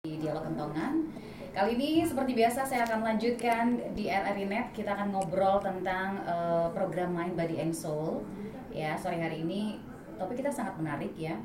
[0.00, 1.12] di Dialog Kentongan.
[1.52, 6.72] Kali ini seperti biasa saya akan melanjutkan di RRI Net kita akan ngobrol tentang uh,
[6.72, 8.24] program Mind Body and Soul.
[8.72, 9.76] Ya, sore hari ini
[10.16, 11.36] topik kita sangat menarik ya.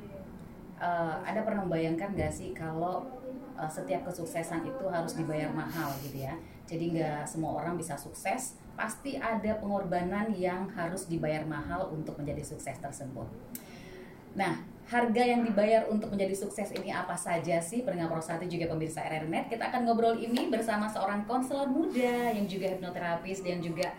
[0.79, 3.03] Uh, ada pernah membayangkan gak sih kalau
[3.59, 6.39] uh, setiap kesuksesan itu harus dibayar mahal gitu ya.
[6.63, 12.55] Jadi nggak semua orang bisa sukses, pasti ada pengorbanan yang harus dibayar mahal untuk menjadi
[12.55, 13.27] sukses tersebut.
[14.39, 17.81] Nah, harga yang dibayar untuk menjadi sukses ini apa saja sih?
[17.81, 22.45] Pendengar Pro 1 juga pemirsa RRNet kita akan ngobrol ini bersama seorang konselor muda yang
[22.45, 23.89] juga hipnoterapis dan juga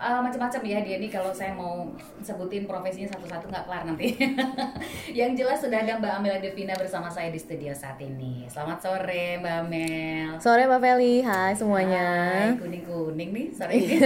[0.00, 1.92] uh, macam-macam ya dia ini kalau saya mau
[2.24, 4.16] sebutin profesinya satu-satu nggak kelar nanti.
[5.18, 8.48] Yang jelas sudah ada Mbak Amel Devina bersama saya di studio saat ini.
[8.48, 10.30] Selamat sore Mbak Amel.
[10.40, 11.14] Sore Mbak Feli.
[11.20, 12.08] Hai semuanya.
[12.32, 13.96] Hai, kuning-kuning nih sore ini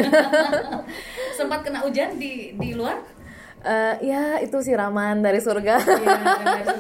[1.39, 2.99] sempat kena hujan di di luar
[3.65, 5.81] Uh, ya itu siraman dari surga.
[5.81, 6.21] Iya,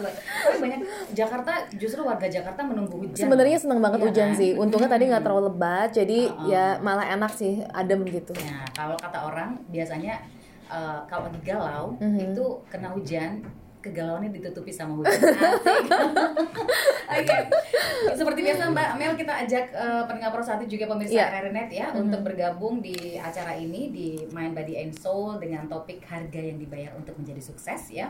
[0.45, 0.81] Tapi banyak
[1.17, 3.25] Jakarta justru warga Jakarta menunggu hujan.
[3.25, 4.39] Sebenarnya seneng banget ya, hujan kan?
[4.39, 4.51] sih.
[4.53, 4.97] Untungnya hmm.
[5.01, 6.47] tadi nggak terlalu lebat, jadi uh -uh.
[6.53, 8.37] ya malah enak sih, adem gitu.
[8.37, 10.21] Nah kalau kata orang biasanya
[10.69, 12.25] uh, kalau lagi galau mm -hmm.
[12.29, 13.41] itu kena hujan
[13.85, 15.21] kegalauannya ditutupi sama hujan.
[15.21, 17.21] Oke.
[17.21, 17.41] okay.
[18.17, 21.37] Seperti biasa Mbak Mel kita ajak uh, pendengar Pro satu juga pemirsa yeah.
[21.45, 22.03] RRNet ya mm-hmm.
[22.09, 26.97] untuk bergabung di acara ini di Mind Body and Soul dengan topik harga yang dibayar
[26.97, 28.09] untuk menjadi sukses ya.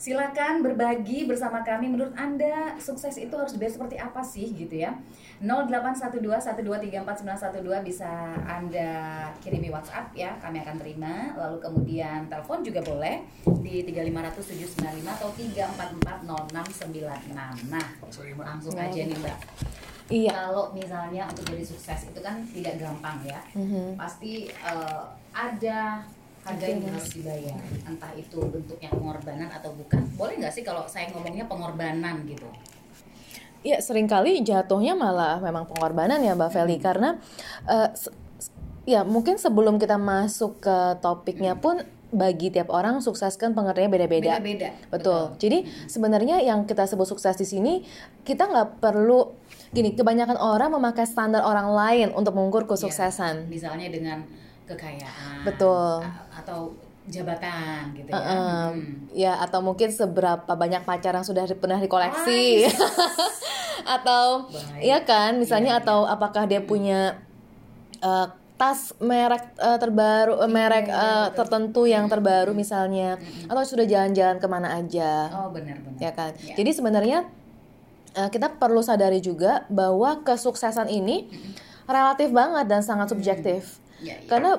[0.00, 4.96] Silakan berbagi bersama kami menurut Anda sukses itu harus dibayar seperti apa sih gitu ya.
[5.44, 8.08] 081212349112 bisa
[8.48, 11.36] Anda kirimi WhatsApp ya, kami akan terima.
[11.36, 13.28] Lalu kemudian telepon juga boleh
[13.60, 17.68] di 3500795 atau 3440696.
[17.68, 17.84] Nah,
[18.40, 19.36] langsung aja nih Mbak.
[20.08, 20.48] Iya.
[20.48, 23.44] Kalau misalnya untuk jadi sukses itu kan tidak gampang ya.
[23.52, 24.00] Mm -hmm.
[24.00, 26.08] Pasti uh, ada
[26.50, 31.08] harga yang harus dibayar entah itu bentuknya pengorbanan atau bukan boleh nggak sih kalau saya
[31.14, 32.50] ngomongnya pengorbanan gitu
[33.60, 36.84] Ya sering kali jatuhnya malah memang pengorbanan ya Mbak Feli hmm.
[36.84, 37.20] karena
[37.68, 37.92] uh,
[38.88, 44.40] ya mungkin sebelum kita masuk ke topiknya pun bagi tiap orang sukses kan pengertiannya beda-beda.
[44.40, 44.70] Beda-beda.
[44.90, 44.96] Betul.
[44.96, 45.22] Betul.
[45.38, 47.72] Jadi sebenarnya yang kita sebut sukses di sini
[48.26, 49.30] kita nggak perlu
[49.70, 52.70] gini kebanyakan orang memakai standar orang lain untuk mengukur iya.
[52.74, 53.46] kesuksesan.
[53.46, 54.18] Ya, misalnya dengan
[54.70, 56.70] kekayaan betul atau
[57.10, 58.16] jabatan gitu ya.
[58.16, 58.80] Uh, hmm.
[59.10, 62.68] Ya atau mungkin seberapa banyak pacar yang sudah pernah dikoleksi.
[63.96, 64.80] atau Baik.
[64.84, 66.14] ya kan misalnya ya, atau ya.
[66.14, 67.18] apakah dia punya
[68.04, 68.28] uh,
[68.60, 73.16] tas merek uh, terbaru uh, merek uh, tertentu yang terbaru misalnya
[73.48, 75.32] atau sudah jalan-jalan ke mana aja.
[75.32, 75.98] Oh benar benar.
[75.98, 76.36] Ya kan.
[76.44, 76.60] Ya.
[76.60, 77.18] Jadi sebenarnya
[78.20, 81.32] uh, kita perlu sadari juga bahwa kesuksesan ini
[81.88, 83.80] relatif banget dan sangat subjektif.
[84.00, 84.28] Ya, ya.
[84.28, 84.50] Karena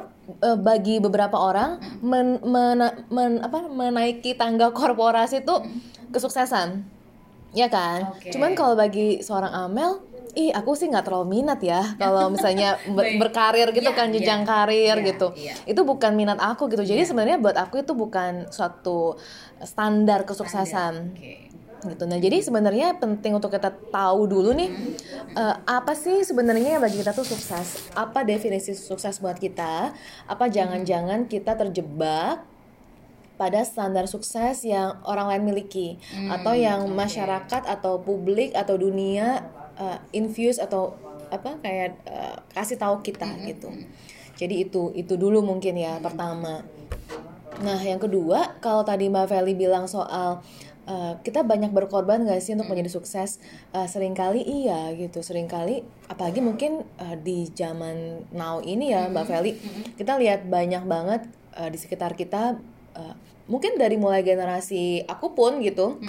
[0.41, 2.79] uh, bagi beberapa orang men, men,
[3.09, 5.55] men, apa, menaiki tangga korporasi itu
[6.13, 6.85] kesuksesan,
[7.51, 8.15] ya kan?
[8.17, 8.31] Okay.
[8.35, 10.01] Cuman kalau bagi seorang Amel,
[10.31, 14.41] ih aku sih nggak terlalu minat ya kalau misalnya ber berkarir gitu ya, kan jenjang
[14.43, 15.27] ya, karir ya, gitu.
[15.35, 15.55] Ya.
[15.67, 16.87] Itu bukan minat aku gitu.
[16.87, 17.07] Jadi ya.
[17.07, 19.19] sebenarnya buat aku itu bukan suatu
[19.59, 20.93] standar kesuksesan.
[21.11, 21.19] Standar.
[21.19, 21.51] Okay
[21.85, 22.03] gitu.
[22.05, 24.69] Nah, jadi sebenarnya penting untuk kita tahu dulu nih
[25.33, 27.89] uh, apa sih sebenarnya yang bagi kita tuh sukses?
[27.97, 29.95] Apa definisi sukses buat kita?
[30.29, 32.45] Apa jangan-jangan kita terjebak
[33.41, 36.93] pada standar sukses yang orang lain miliki hmm, atau yang okay.
[36.93, 39.49] masyarakat atau publik atau dunia
[39.81, 40.93] uh, infuse atau
[41.33, 43.73] apa kayak uh, kasih tahu kita hmm, gitu.
[43.73, 43.89] Hmm.
[44.37, 46.05] Jadi itu itu dulu mungkin ya hmm.
[46.05, 46.61] pertama.
[47.61, 50.41] Nah, yang kedua, kalau tadi Mbak Feli bilang soal
[50.87, 52.77] uh, kita banyak berkorban gak sih untuk hmm.
[52.77, 53.41] menjadi sukses?
[53.73, 59.09] Uh, sering kali iya gitu sering kali apalagi mungkin uh, di zaman now ini ya
[59.09, 59.31] mbak hmm.
[59.31, 59.51] Feli
[59.97, 61.21] kita lihat banyak banget
[61.57, 62.57] uh, di sekitar kita
[62.95, 63.15] uh,
[63.49, 65.99] mungkin dari mulai generasi aku pun gitu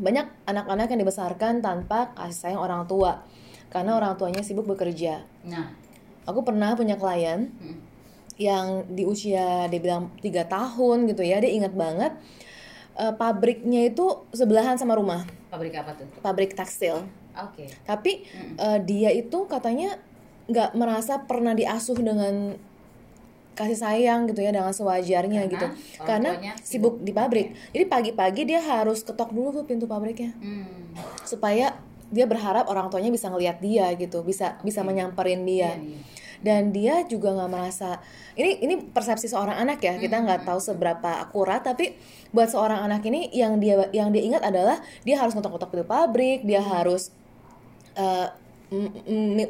[0.00, 3.22] banyak anak-anak yang dibesarkan tanpa kasih sayang orang tua
[3.70, 5.26] karena orang tuanya sibuk bekerja.
[5.46, 5.74] Nah.
[6.24, 7.52] Aku pernah punya klien
[8.34, 12.12] yang di usia dia bilang tiga tahun gitu ya dia ingat banget
[12.98, 15.26] uh, pabriknya itu sebelahan sama rumah.
[15.50, 16.06] Pabrik apa tuh?
[16.22, 17.06] Pabrik tekstil.
[17.34, 17.66] Oke.
[17.66, 17.68] Okay.
[17.86, 18.54] Tapi mm.
[18.58, 19.98] uh, dia itu katanya
[20.50, 22.58] nggak merasa pernah diasuh dengan
[23.54, 25.66] kasih sayang gitu ya dengan sewajarnya karena, gitu
[26.02, 27.70] karena sibuk, di pabrik okay.
[27.70, 30.98] jadi pagi-pagi dia harus ketok dulu tuh pintu pabriknya hmm.
[31.22, 31.78] supaya
[32.10, 34.66] dia berharap orang tuanya bisa ngelihat dia gitu bisa okay.
[34.66, 36.13] bisa menyamperin dia yeah, yeah
[36.44, 38.04] dan dia juga nggak merasa
[38.36, 41.96] ini ini persepsi seorang anak ya kita nggak tahu seberapa akurat tapi
[42.36, 44.76] buat seorang anak ini yang dia yang dia ingat adalah
[45.08, 47.08] dia harus ngetok-ngetok pintu pabrik dia harus
[47.96, 48.28] uh,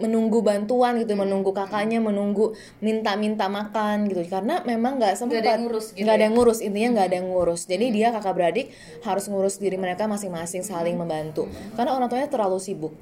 [0.05, 2.53] menunggu bantuan gitu menunggu kakaknya menunggu
[2.85, 4.21] minta-minta makan gitu.
[4.29, 6.25] Karena memang nggak sempat nggak ada yang ngurus gitu ada ya?
[6.29, 7.61] yang ngurus intinya nggak ada yang ngurus.
[7.65, 8.67] Jadi dia kakak beradik
[9.07, 11.49] harus ngurus diri mereka masing-masing saling membantu.
[11.73, 12.93] Karena orang tuanya terlalu sibuk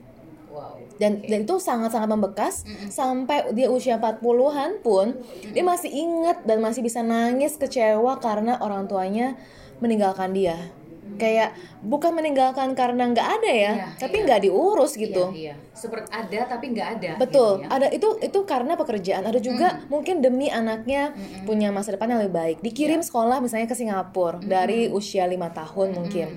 [0.52, 0.76] Wow.
[1.00, 1.28] Dan okay.
[1.32, 2.88] dan itu sangat-sangat membekas mm -hmm.
[2.92, 5.52] sampai dia usia 40-an pun mm -hmm.
[5.56, 9.40] dia masih ingat dan masih bisa nangis kecewa karena orang tuanya
[9.80, 10.70] meninggalkan dia
[11.16, 14.24] kayak bukan meninggalkan karena nggak ada ya, iya, tapi iya.
[14.24, 14.46] nggak iya.
[14.48, 15.24] diurus gitu.
[15.34, 15.74] Iya, iya.
[15.74, 17.10] Seperti ada tapi nggak ada.
[17.18, 17.68] Betul, gitu ya.
[17.68, 19.24] ada itu itu karena pekerjaan.
[19.26, 19.90] Ada juga mm.
[19.92, 22.56] mungkin demi anaknya mm punya masa depan yang lebih baik.
[22.62, 23.06] Dikirim yeah.
[23.06, 26.28] sekolah misalnya ke Singapura mm dari usia lima tahun mm mungkin.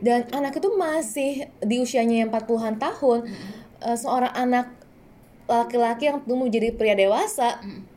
[0.00, 3.48] Dan anak itu masih di usianya yang 40-an tahun, mm
[3.80, 4.72] uh, seorang anak
[5.48, 7.60] laki-laki yang tumbuh jadi pria dewasa.
[7.60, 7.90] Mm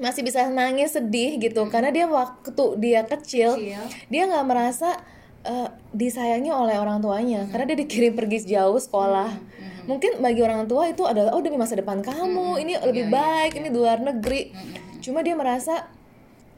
[0.00, 3.84] masih bisa nangis sedih gitu karena dia waktu dia kecil, kecil.
[4.08, 4.96] dia nggak merasa
[5.44, 7.50] uh, disayangi oleh orang tuanya hmm.
[7.52, 9.30] karena dia dikirim pergi jauh sekolah.
[9.30, 9.44] Hmm.
[9.44, 9.96] Hmm.
[9.96, 12.62] Mungkin bagi orang tua itu adalah oh demi masa depan kamu, hmm.
[12.64, 14.42] ini lebih ya, baik, ya, ini di luar negeri.
[14.50, 15.00] Hmm.
[15.04, 15.88] Cuma dia merasa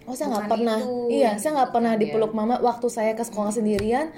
[0.06, 0.78] oh saya nggak pernah,
[1.10, 4.10] iya saya nggak pernah dipeluk mama waktu saya ke sekolah sendirian.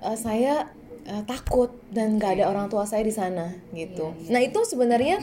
[0.00, 0.72] Uh, saya
[1.08, 4.16] uh, takut dan nggak ada orang tua saya di sana gitu.
[4.16, 4.30] Ya, ya.
[4.32, 5.20] Nah itu sebenarnya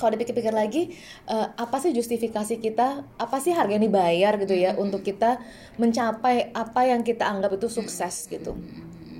[0.00, 0.96] kalau dipikir-pikir lagi
[1.28, 3.04] uh, apa sih justifikasi kita?
[3.20, 5.36] Apa sih harga yang dibayar gitu ya untuk kita
[5.76, 8.56] mencapai apa yang kita anggap itu sukses gitu?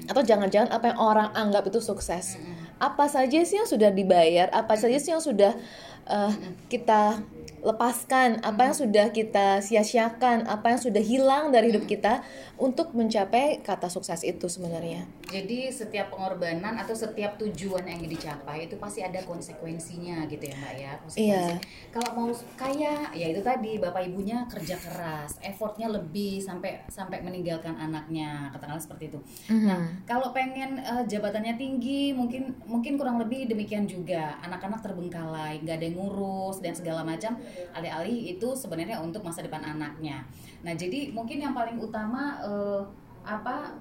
[0.09, 2.41] Atau jangan-jangan apa yang orang anggap itu sukses?
[2.81, 4.49] Apa saja sih yang sudah dibayar?
[4.57, 5.53] Apa saja sih yang sudah
[6.09, 6.33] uh,
[6.73, 7.21] kita
[7.61, 12.25] lepaskan apa yang sudah kita sia-siakan, apa yang sudah hilang dari hidup kita
[12.57, 15.05] untuk mencapai kata sukses itu sebenarnya.
[15.31, 20.75] Jadi setiap pengorbanan atau setiap tujuan yang dicapai itu pasti ada konsekuensinya gitu ya Mbak
[20.75, 20.93] ya.
[21.15, 21.45] Iya.
[21.95, 22.29] Kalau mau
[22.59, 28.83] kaya ya itu tadi bapak ibunya kerja keras, effortnya lebih sampai sampai meninggalkan anaknya, katakanlah
[28.83, 29.19] seperti itu.
[29.47, 29.69] Mm-hmm.
[29.71, 35.79] Nah kalau pengen uh, jabatannya tinggi mungkin mungkin kurang lebih demikian juga, anak-anak terbengkalai, nggak
[35.79, 37.39] ada yang ngurus dan segala macam
[37.79, 40.27] alih-alih itu sebenarnya untuk masa depan anaknya.
[40.61, 42.83] Nah, jadi mungkin yang paling utama uh,
[43.21, 43.77] apa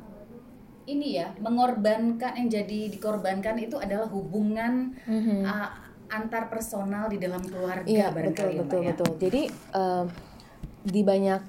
[0.89, 5.45] ini ya mengorbankan yang jadi dikorbankan itu adalah hubungan mm-hmm.
[5.45, 5.69] uh,
[6.09, 8.87] antar personal di dalam keluarga iya, betul ya, betul ya.
[8.93, 9.41] betul jadi
[9.77, 10.05] uh,
[10.81, 11.41] di banyak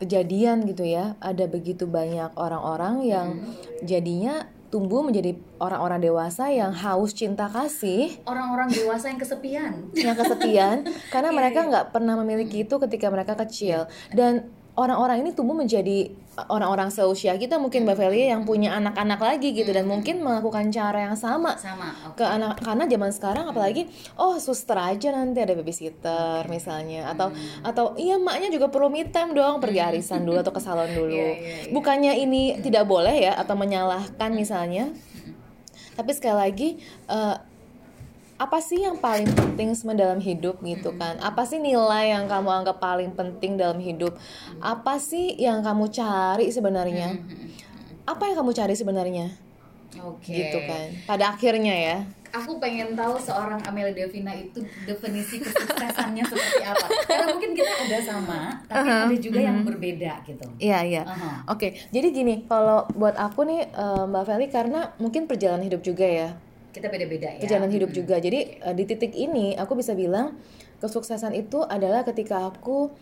[0.00, 3.84] kejadian gitu ya ada begitu banyak orang-orang yang mm-hmm.
[3.84, 9.72] jadinya tumbuh menjadi orang-orang dewasa yang haus cinta kasih orang-orang dewasa yang kesepian
[10.06, 10.76] yang kesepian
[11.12, 11.68] karena iya, mereka iya.
[11.72, 16.12] nggak pernah memiliki itu ketika mereka kecil dan orang-orang ini tumbuh menjadi
[16.46, 21.10] orang-orang seusia kita mungkin Mbak Feli yang punya anak-anak lagi gitu dan mungkin melakukan cara
[21.10, 22.22] yang sama, sama okay.
[22.22, 27.66] ke anak karena zaman sekarang apalagi oh suster aja nanti ada babysitter misalnya atau hmm.
[27.66, 31.10] atau iya maknya juga perlu me time dong pergi arisan dulu atau ke salon dulu.
[31.10, 31.74] Yeah, yeah, yeah.
[31.74, 34.94] bukannya ini tidak boleh ya atau menyalahkan misalnya.
[35.98, 36.68] Tapi sekali lagi
[37.10, 37.47] uh,
[38.38, 42.78] apa sih yang paling penting dalam hidup gitu kan apa sih nilai yang kamu anggap
[42.78, 44.14] paling penting dalam hidup
[44.62, 47.18] apa sih yang kamu cari sebenarnya
[48.06, 49.48] apa yang kamu cari sebenarnya
[50.04, 50.30] Oke.
[50.30, 50.36] Okay.
[50.46, 50.86] Gitu kan.
[51.08, 51.96] Pada akhirnya ya.
[52.28, 56.86] Aku pengen tahu seorang Amelia Devina itu definisi kesuksesannya seperti apa.
[57.08, 59.04] Karena mungkin kita ada sama, tapi uh -huh.
[59.08, 59.48] ada juga uh -huh.
[59.48, 60.44] yang berbeda gitu.
[60.60, 61.02] Iya iya.
[61.08, 61.34] Uh -huh.
[61.56, 61.56] Oke.
[61.56, 61.70] Okay.
[61.88, 66.36] Jadi gini, kalau buat aku nih uh, Mbak Feli karena mungkin perjalanan hidup juga ya
[66.72, 67.98] kita beda-beda ya perjalanan hidup hmm.
[67.98, 70.36] juga jadi uh, di titik ini aku bisa bilang
[70.78, 72.92] kesuksesan itu adalah ketika aku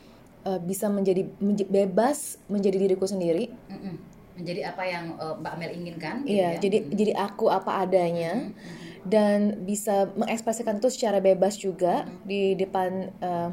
[0.46, 3.96] uh, bisa menjadi menj bebas menjadi diriku sendiri hmm.
[4.38, 6.60] menjadi apa yang uh, Mbak Amel inginkan gitu iya ya?
[6.62, 6.90] jadi hmm.
[6.94, 8.52] jadi aku apa adanya hmm.
[9.04, 12.22] dan bisa mengekspresikan itu secara bebas juga hmm.
[12.24, 13.50] di depan uh,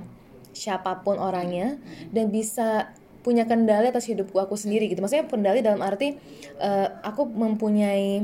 [0.53, 2.13] siapa pun orangnya hmm.
[2.13, 2.93] dan bisa
[3.23, 6.19] punya kendali atas hidupku aku sendiri gitu maksudnya kendali dalam arti
[6.59, 8.19] uh, aku mempunyai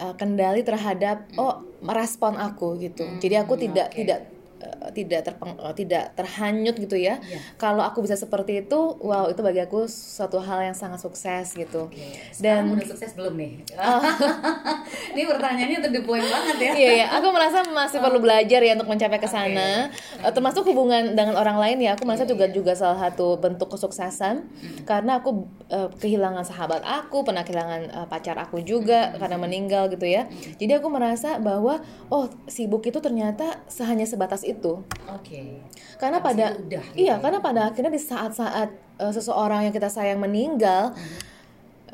[0.00, 3.04] uh, kendali terhadap oh merespon aku gitu.
[3.04, 4.04] Hmm, Jadi aku tidak okay.
[4.04, 4.18] tidak
[4.64, 7.20] Eh, tidak terpeng, uh, tidak terhanyut gitu ya.
[7.26, 7.42] Yeah.
[7.60, 11.92] Kalau aku bisa seperti itu, wow itu bagi aku suatu hal yang sangat sukses gitu.
[11.92, 12.22] Okay.
[12.40, 13.52] Dan udah sukses belum nih?
[13.76, 14.00] Uh,
[15.16, 16.72] Ini pertanyaannya to the point banget ya.
[16.72, 19.92] Iya, iya, aku merasa masih perlu belajar ya untuk mencapai ke sana.
[19.92, 20.24] Okay.
[20.24, 22.54] Uh, termasuk hubungan dengan orang lain ya, aku merasa yeah, juga yeah.
[22.54, 24.88] juga salah satu bentuk kesuksesan mm.
[24.88, 29.18] karena aku uh, kehilangan sahabat aku, pernah kehilangan uh, pacar aku juga mm.
[29.20, 30.28] karena meninggal gitu ya.
[30.60, 31.80] Jadi aku merasa bahwa
[32.12, 34.84] oh sibuk itu ternyata hanya sebatas itu.
[35.08, 35.24] Oke.
[35.24, 35.48] Okay.
[35.96, 37.22] Karena Habis pada udah, gitu iya, ya.
[37.22, 38.68] karena pada akhirnya di saat-saat
[39.00, 41.33] uh, seseorang yang kita sayang meninggal, hmm.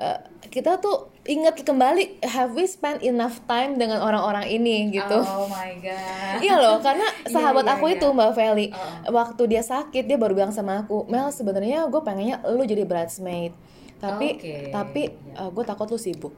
[0.01, 5.21] Uh, kita tuh ingat kembali have we spent enough time dengan orang-orang ini gitu.
[5.21, 6.41] Oh my god.
[6.41, 7.97] iya loh, karena iya, sahabat yeah, yeah, aku yeah.
[8.01, 9.13] itu Mbak Feli, uh.
[9.13, 13.53] waktu dia sakit dia baru bilang sama aku, Mel sebenarnya gue pengennya lu jadi bridesmaid.
[14.01, 14.73] Tapi okay.
[14.73, 16.33] tapi uh, eh, gue takut lu sibuk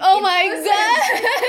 [0.00, 1.00] Oh my god,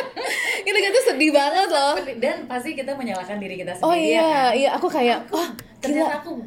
[0.67, 1.95] kita gitu sedih banget loh.
[2.19, 3.87] Dan pasti kita menyalahkan diri kita oh sendiri.
[3.87, 4.51] Oh iya, ya kan?
[4.59, 5.47] iya aku kayak, oh
[5.79, 6.43] ternyata aku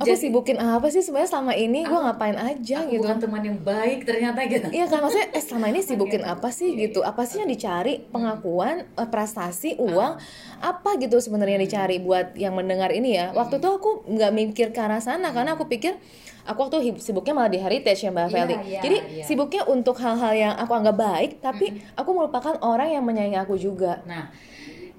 [0.00, 1.84] aku Jadi, sibukin apa sih sebenarnya selama ini?
[1.84, 4.66] Gue ngapain aja aku gitu bukan teman yang baik ternyata gitu.
[4.72, 7.04] Iya kan maksudnya eh selama ini sibukin apa sih gitu?
[7.04, 8.00] Apa sih yang dicari?
[8.08, 10.16] Pengakuan eh, prestasi uang
[10.64, 13.36] apa gitu sebenarnya dicari buat yang mendengar ini ya?
[13.36, 16.00] Waktu itu aku nggak mikir ke arah sana karena aku pikir
[16.48, 18.56] aku waktu sibuknya malah di heritage ya mbak Feli.
[18.56, 19.26] yeah, yeah, jadi yeah.
[19.28, 24.00] sibuknya untuk hal-hal yang aku anggap baik tapi aku melupakan orang yang menyayangi aku juga.
[24.08, 24.32] Nah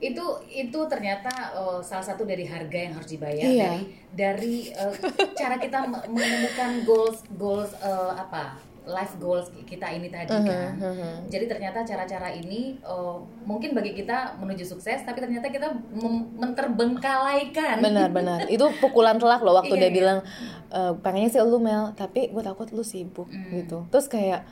[0.01, 3.69] itu itu ternyata uh, salah satu dari harga yang harus dibayar iya.
[3.69, 3.81] dari
[4.11, 4.93] dari uh,
[5.37, 10.73] cara kita menemukan goals goals uh, apa life goals kita ini tadi uh -huh, kan.
[10.81, 11.15] Uh -huh.
[11.29, 15.69] Jadi ternyata cara-cara ini uh, mungkin bagi kita menuju sukses, tapi ternyata kita
[16.41, 17.77] menterbengkalaikan.
[17.77, 18.49] Benar-benar.
[18.49, 19.97] Itu pukulan telak loh waktu iya, dia iya.
[20.01, 20.19] bilang
[20.73, 23.53] uh, pengennya sih lu Mel, tapi gue takut lu sibuk mm.
[23.61, 23.85] gitu.
[23.93, 24.49] Terus kayak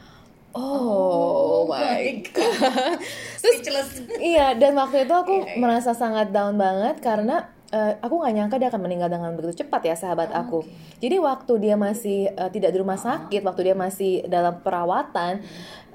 [0.58, 2.98] Oh, oh my god.
[3.38, 3.90] Terus,
[4.34, 5.60] iya, dan waktu itu aku yeah, yeah.
[5.62, 9.82] merasa sangat down banget karena uh, aku nggak nyangka dia akan meninggal dengan begitu cepat
[9.86, 10.60] ya sahabat oh, aku.
[10.66, 11.06] Okay.
[11.06, 15.46] Jadi waktu dia masih uh, tidak di rumah sakit, waktu dia masih dalam perawatan,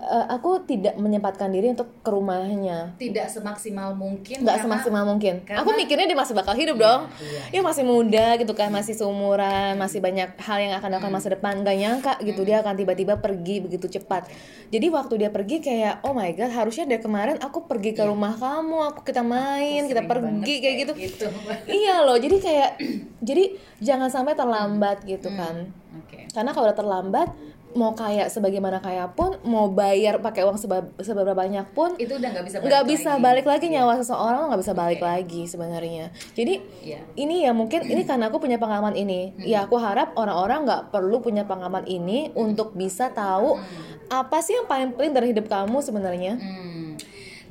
[0.05, 2.93] uh, aku tidak menyempatkan diri untuk ke rumahnya.
[3.01, 4.45] Tidak semaksimal mungkin.
[4.45, 5.43] Nggak semaksimal mungkin.
[5.43, 7.03] Karena, aku mikirnya dia masih bakal hidup iya, dong.
[7.19, 7.61] Iya, iya.
[7.61, 11.65] Ya masih muda gitu kan, masih seumuran, masih banyak hal yang akan akan masa depan.
[11.65, 14.29] Gak nyangka gitu dia akan tiba-tiba pergi begitu cepat.
[14.69, 18.11] Jadi waktu dia pergi kayak oh my god, harusnya dari kemarin aku pergi ke yeah.
[18.13, 20.93] rumah kamu, aku kita main, aku kita pergi kayak gitu.
[20.99, 21.27] gitu.
[21.83, 22.71] iya loh, jadi kayak
[23.29, 23.45] jadi
[23.81, 25.39] jangan sampai terlambat gitu hmm.
[25.39, 25.57] kan.
[26.05, 26.27] Okay.
[26.35, 27.29] Karena kalau udah terlambat
[27.75, 30.59] mau kaya sebagaimana kaya pun mau bayar pakai uang
[31.03, 33.23] seberapa banyak pun itu udah nggak bisa nggak bisa lagi.
[33.23, 33.75] balik lagi iya.
[33.83, 35.11] nyawa seseorang nggak bisa balik okay.
[35.11, 36.05] lagi sebenarnya
[36.39, 37.03] jadi yeah.
[37.19, 39.45] ini ya mungkin ini karena aku punya pengalaman ini hmm.
[39.45, 44.11] ya aku harap orang-orang nggak perlu punya pengalaman ini untuk bisa tahu hmm.
[44.15, 46.84] apa sih yang paling penting dari hidup kamu sebenarnya hmm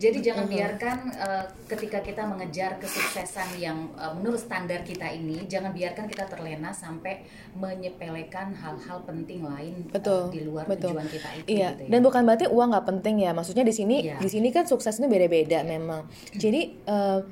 [0.04, 5.72] jadi jangan biarkan uh, ketika kita mengejar kesuksesan yang uh, menurut standar kita ini, jangan
[5.72, 7.24] biarkan kita terlena sampai
[7.56, 10.92] menyepelekan hal-hal penting lain betul, uh, di luar betul.
[10.92, 11.48] tujuan kita itu.
[11.56, 11.70] Iya.
[11.80, 11.90] Gitu ya.
[11.96, 13.32] Dan bukan berarti uang nggak penting ya.
[13.32, 14.20] Maksudnya di sini iya.
[14.20, 16.04] di sini kan suksesnya beda-beda memang.
[16.36, 17.24] Jadi uh,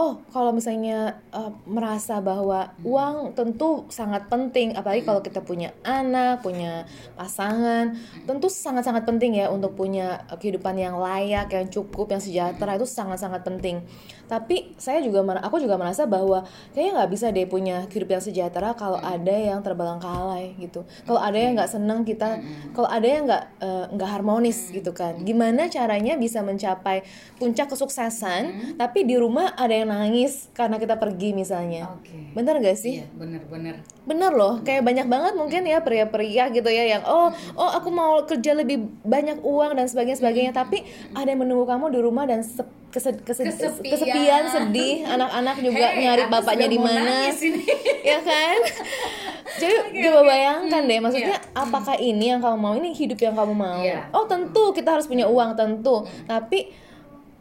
[0.00, 6.40] oh kalau misalnya uh, merasa bahwa uang tentu sangat penting apalagi kalau kita punya anak
[6.40, 6.88] punya
[7.20, 7.92] pasangan
[8.24, 13.44] tentu sangat-sangat penting ya untuk punya kehidupan yang layak yang cukup yang sejahtera itu sangat-sangat
[13.44, 13.84] penting.
[14.30, 18.78] Tapi saya juga aku juga merasa bahwa kayaknya nggak bisa deh punya kehidupan yang sejahtera
[18.78, 20.86] kalau ada yang terbelengkalai gitu.
[21.04, 22.40] Kalau ada yang nggak seneng kita
[22.72, 25.18] kalau ada yang nggak eh, nggak uh, harmonis gitu kan.
[25.20, 27.04] Gimana caranya bisa mencapai
[27.36, 31.90] puncak kesuksesan tapi di rumah ada yang nangis karena kita pergi misalnya.
[31.98, 32.30] Okay.
[32.30, 33.02] bener gak sih?
[33.02, 33.74] Iya, bener bener.
[34.06, 38.22] Bener loh kayak banyak banget mungkin ya pria-pria gitu ya yang oh oh aku mau
[38.22, 40.52] kerja lebih banyak uang dan sebagainya sebagainya.
[40.54, 42.46] Tapi ada yang menunggu kamu di rumah dan
[42.94, 43.90] kesed, kesed, kesepian.
[43.90, 45.02] kesepian sedih.
[45.18, 47.26] Anak-anak juga hey, nyari bapaknya di mana.
[48.14, 48.58] ya kan?
[49.60, 50.28] Jadi okay, coba okay.
[50.30, 51.58] bayangkan hmm, deh maksudnya yeah.
[51.58, 52.72] apakah ini yang kamu mau?
[52.78, 53.82] Ini hidup yang kamu mau?
[53.82, 54.06] Yeah.
[54.14, 56.06] oh tentu kita harus punya uang tentu.
[56.06, 56.24] Hmm.
[56.24, 56.70] tapi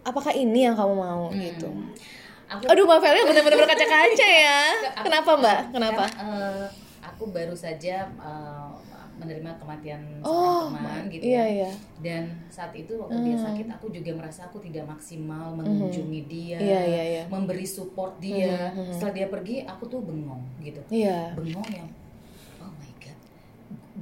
[0.03, 1.29] apakah ini yang kamu mau?
[1.29, 1.37] Hmm.
[1.37, 1.69] gitu
[2.49, 4.61] aku, aduh mbak Velia benar-benar berkaca-kaca ya
[5.05, 6.65] kenapa mbak kenapa uh,
[7.05, 8.73] aku baru saja uh,
[9.19, 11.47] menerima kematian oh, teman gitu iya, ya.
[11.51, 11.71] Iya.
[11.99, 13.27] Dan saat itu waktu hmm.
[13.27, 16.31] dia sakit aku juga merasa aku tidak maksimal mengunjungi hmm.
[16.31, 17.23] dia, iya, iya, iya.
[17.27, 18.71] memberi support dia.
[18.71, 18.95] Hmm.
[18.95, 20.79] Setelah dia pergi aku tuh bengong gitu.
[20.87, 21.35] Iya.
[21.35, 21.91] Bengong yang
[22.63, 23.19] oh my god.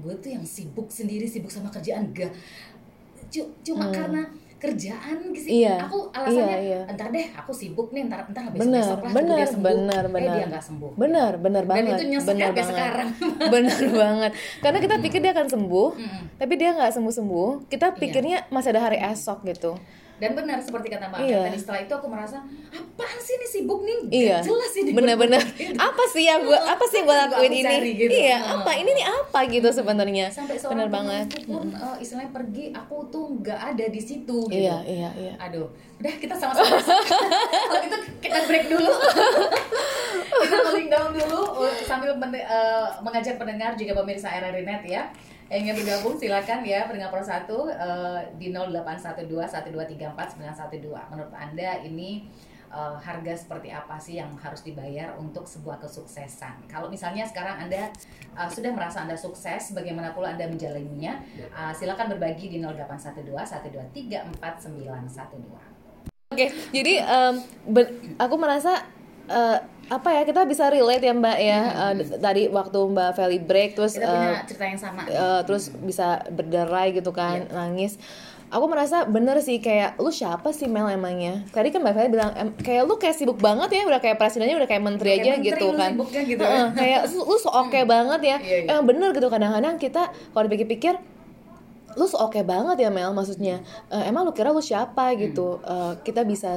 [0.05, 2.29] Gue tuh yang sibuk sendiri sibuk sama kerjaan gak
[3.59, 3.95] cuma hmm.
[3.95, 4.23] karena
[4.57, 6.79] kerjaan gitu iya, aku alasannya iya, iya.
[6.89, 10.03] entar deh aku sibuk nih entar entar besok bener, besok lah bener, dia sembuh bener,
[10.03, 10.33] eh bener.
[10.33, 12.65] dia nggak sembuh bener bener banget dan itu nyesek bener banget.
[12.65, 13.09] sekarang
[13.53, 14.31] bener banget
[14.65, 16.23] karena kita pikir dia akan sembuh mm -hmm.
[16.41, 17.99] tapi dia nggak sembuh sembuh kita iya.
[18.01, 18.51] pikirnya iya.
[18.51, 19.77] masih ada hari esok gitu
[20.17, 21.45] dan benar seperti kata Mbak iya.
[21.45, 22.41] tadi setelah itu aku merasa
[22.73, 24.37] apaan sih ini sibuk nih iya.
[24.41, 25.41] jelas sih benar-benar
[25.87, 28.09] apa sih yang gue apa sih yang gue lakuin ini gitu.
[28.09, 28.53] iya hmm.
[28.61, 31.77] apa ini nih apa gitu sebenarnya sampai benar banget pun hmm.
[31.77, 34.57] uh, istilahnya pergi aku tuh nggak ada di situ gitu.
[34.57, 35.69] iya iya iya aduh
[36.01, 36.81] udah kita sama-sama
[37.69, 38.93] kalau itu kita break dulu
[40.41, 41.41] kita cooling down dulu
[41.85, 45.03] sambil men uh, mengajak pendengar juga pemirsa RRI Net ya
[45.47, 51.11] yang ingin bergabung silakan ya pendengar Pro 1 uh, di 0812 1234 912.
[51.15, 52.27] Menurut Anda ini
[52.67, 56.67] uh, harga seperti apa sih yang harus dibayar untuk sebuah kesuksesan?
[56.67, 57.95] Kalau misalnya sekarang Anda
[58.35, 61.23] uh, sudah merasa Anda sukses, bagaimana pula Anda menjalaninya?
[61.55, 65.77] Uh, silakan berbagi di 0812 123 4912.
[66.27, 67.39] Oke, jadi um,
[68.19, 68.83] aku merasa
[69.29, 69.57] uh,
[69.87, 71.79] apa ya kita bisa relate ya mbak ya hmm.
[71.79, 76.27] uh, tadi waktu mbak Feli break terus kita punya cerita yang sama uh, terus bisa
[76.27, 77.55] berderai gitu kan yeah.
[77.55, 77.95] nangis
[78.51, 82.35] aku merasa bener sih kayak lu siapa sih Mel emangnya tadi kan mbak Feli bilang
[82.35, 85.31] em, kayak lu kayak sibuk banget ya udah kayak presidennya udah kayak menteri Kayak aja
[85.39, 86.63] menteri gitu kan sibuknya gitu ya.
[86.75, 88.71] kayak lu, lu so oke banget ya Iya, iya.
[88.75, 90.99] emang bener gitu kadang-kadang kita kalau dipikir-pikir
[91.97, 95.17] lu oke banget ya Mel maksudnya Eh, emang lu kira lu siapa Hmm.
[95.19, 96.55] gitu Eh, kita bisa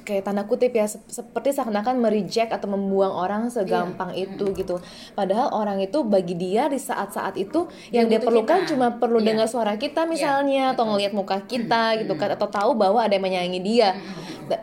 [0.00, 4.32] kayak tanda kutip ya sep- seperti seakan-akan mereject atau membuang orang segampang Iya.
[4.32, 4.80] itu gitu
[5.12, 8.68] padahal orang itu bagi dia di saat-saat itu yang dia, butuh perlukan kita.
[8.72, 9.26] cuma perlu Iya.
[9.28, 10.90] dengar suara kita misalnya atau betul.
[10.90, 13.88] ngelihat muka kita gitu kan atau tahu bahwa ada yang menyayangi dia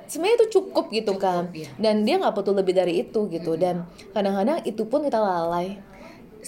[0.03, 1.69] sebenarnya itu cukup gitu kan iya.
[1.77, 5.79] dan dia nggak butuh lebih dari itu gitu dan kadang-kadang itu pun kita lalai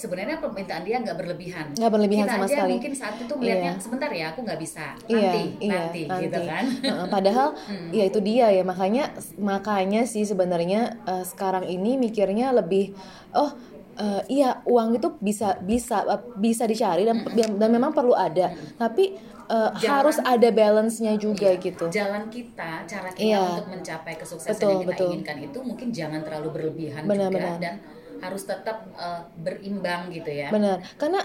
[0.00, 2.72] sebenarnya permintaan dia nggak berlebihan Nggak berlebihan kita sama aja sekali.
[2.72, 3.72] mungkin saat itu melihatnya Iya.
[3.78, 7.48] sebentar ya aku nggak bisa Iya, nanti iya, nanti, gitu kan Heeh, padahal
[7.98, 9.04] ya itu dia ya makanya
[9.36, 12.96] makanya sih sebenarnya eh, sekarang ini mikirnya lebih
[13.32, 13.52] oh
[13.96, 17.20] eh, iya uang itu bisa bisa eh, bisa dicari dan
[17.54, 19.12] dan memang perlu ada tapi
[19.46, 21.84] eh, Jangan- harus ada balance-nya juga Iya, gitu.
[21.90, 23.42] jalan kita cara kita Iya.
[23.52, 25.08] untuk mencapai kesuksesan Betul, yang kita betul.
[25.10, 27.58] inginkan itu mungkin jangan terlalu berlebihan Benar, juga benar.
[27.58, 27.74] dan
[28.20, 31.20] harus tetap eh, berimbang gitu ya Benar, karena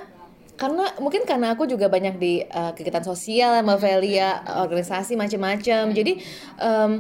[0.56, 5.92] karena mungkin karena aku juga banyak di uh, kegiatan sosial sama Velia, organisasi macam-macam.
[5.92, 6.16] Jadi
[6.56, 6.92] em,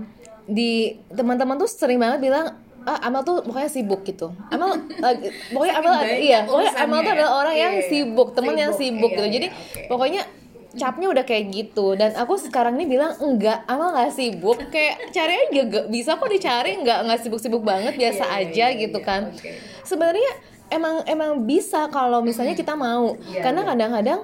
[0.45, 0.71] di
[1.07, 2.51] teman-teman tuh sering banget bilang
[2.83, 4.35] ah, Amal tuh pokoknya sibuk gitu.
[4.45, 7.15] Amal lagi- pokoknya Amal iya, pokoknya Amal tuh urusannya.
[7.15, 7.89] adalah orang yang Iya, iya.
[7.89, 9.23] sibuk, temen yang Sibuk, sibuk iya, gitu.
[9.23, 9.81] iya, Jadi oke.
[9.87, 10.21] pokoknya
[10.75, 15.47] capnya udah kayak gitu dan aku sekarang ini bilang enggak Amal nggak sibuk kayak cari
[15.47, 18.99] aja gak bisa kok dicari nggak nggak sibuk-sibuk banget biasa Iya, iya, aja iya, gitu
[18.99, 19.51] iya, kan oke.
[19.85, 20.31] Sebenarnya
[20.73, 23.15] emang emang bisa kalau misalnya kita mau.
[23.29, 24.19] Iya, karena kadang-kadang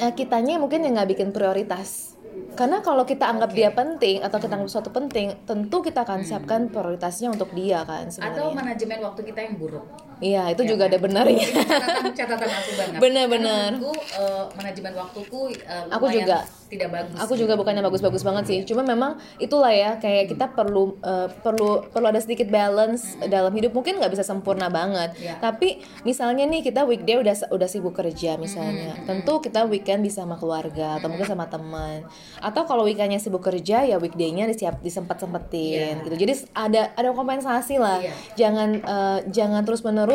[0.00, 2.16] eh, kitanya mungkin yang nggak bikin prioritas.
[2.56, 3.58] Karena kalau kita anggap Oke.
[3.62, 8.10] dia penting atau kita anggap sesuatu penting tentu kita akan siapkan prioritasnya untuk dia kan
[8.10, 8.56] atau sebenarnya.
[8.58, 9.86] manajemen waktu kita yang buruk
[10.20, 10.90] iya itu Ya juga kan?
[10.90, 11.42] ada benarnya.
[11.42, 13.70] Itu catatan catatan aku banget Benar-benar.
[13.70, 16.38] Karena menurutku, eh, manajemen waktuku eh, Aku juga.
[16.70, 18.58] tidak bagus aku juga bukannya bagus-bagus banget sih.
[18.62, 23.72] Cuma memang itulah ya kayak kita perlu eh, perlu perlu ada sedikit balance dalam hidup.
[23.72, 25.10] Mungkin nggak bisa sempurna banget.
[25.18, 25.34] Ya.
[25.36, 28.94] tapi misalnya nih kita weekday udah udah sibuk kerja misalnya.
[29.02, 32.06] Tentu kita weekend bisa sama keluarga atau mungkin sama teman.
[32.38, 36.02] Atau kalau weekendnya sibuk kerja ya weekday-nya disiap disempat sempetin Ya.
[36.02, 36.16] gitu.
[36.16, 37.98] Jadi ada ada kompensasi lah.
[37.98, 38.12] Iya.
[38.36, 40.09] jangan eh, jangan terus menerus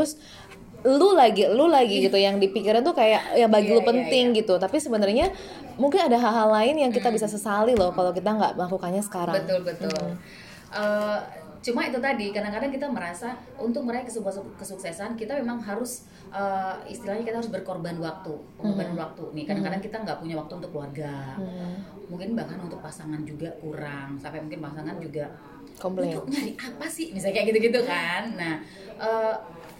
[0.85, 4.25] lu lagi lu lagi gitu yang dipikirin tuh kayak yang bagi Iya, lu iya, penting
[4.37, 4.53] gitu.
[4.61, 5.33] Tapi sebenarnya
[5.81, 9.33] mungkin ada hal-hal lain yang kita bisa sesali loh kalau kita nggak melakukannya sekarang.
[9.33, 10.13] Betul betul.
[10.69, 11.19] Eh,
[11.65, 14.05] cuma itu tadi kadang-kadang kita merasa untuk meraih
[14.61, 19.23] kesuksesan kita memang harus eh, istilahnya kita harus berkorban waktu pengorbanan waktu.
[19.33, 21.33] Nih kadang-kadang kita nggak punya waktu untuk keluarga.
[22.05, 25.33] Mungkin bahkan untuk pasangan juga kurang sampai mungkin pasangan juga
[25.81, 26.13] komplain.
[26.13, 27.09] Untuk nyari apa sih?
[27.09, 28.37] Misalnya kayak gitu-gitu kan.
[28.37, 28.61] Nah
[29.01, 29.35] eh,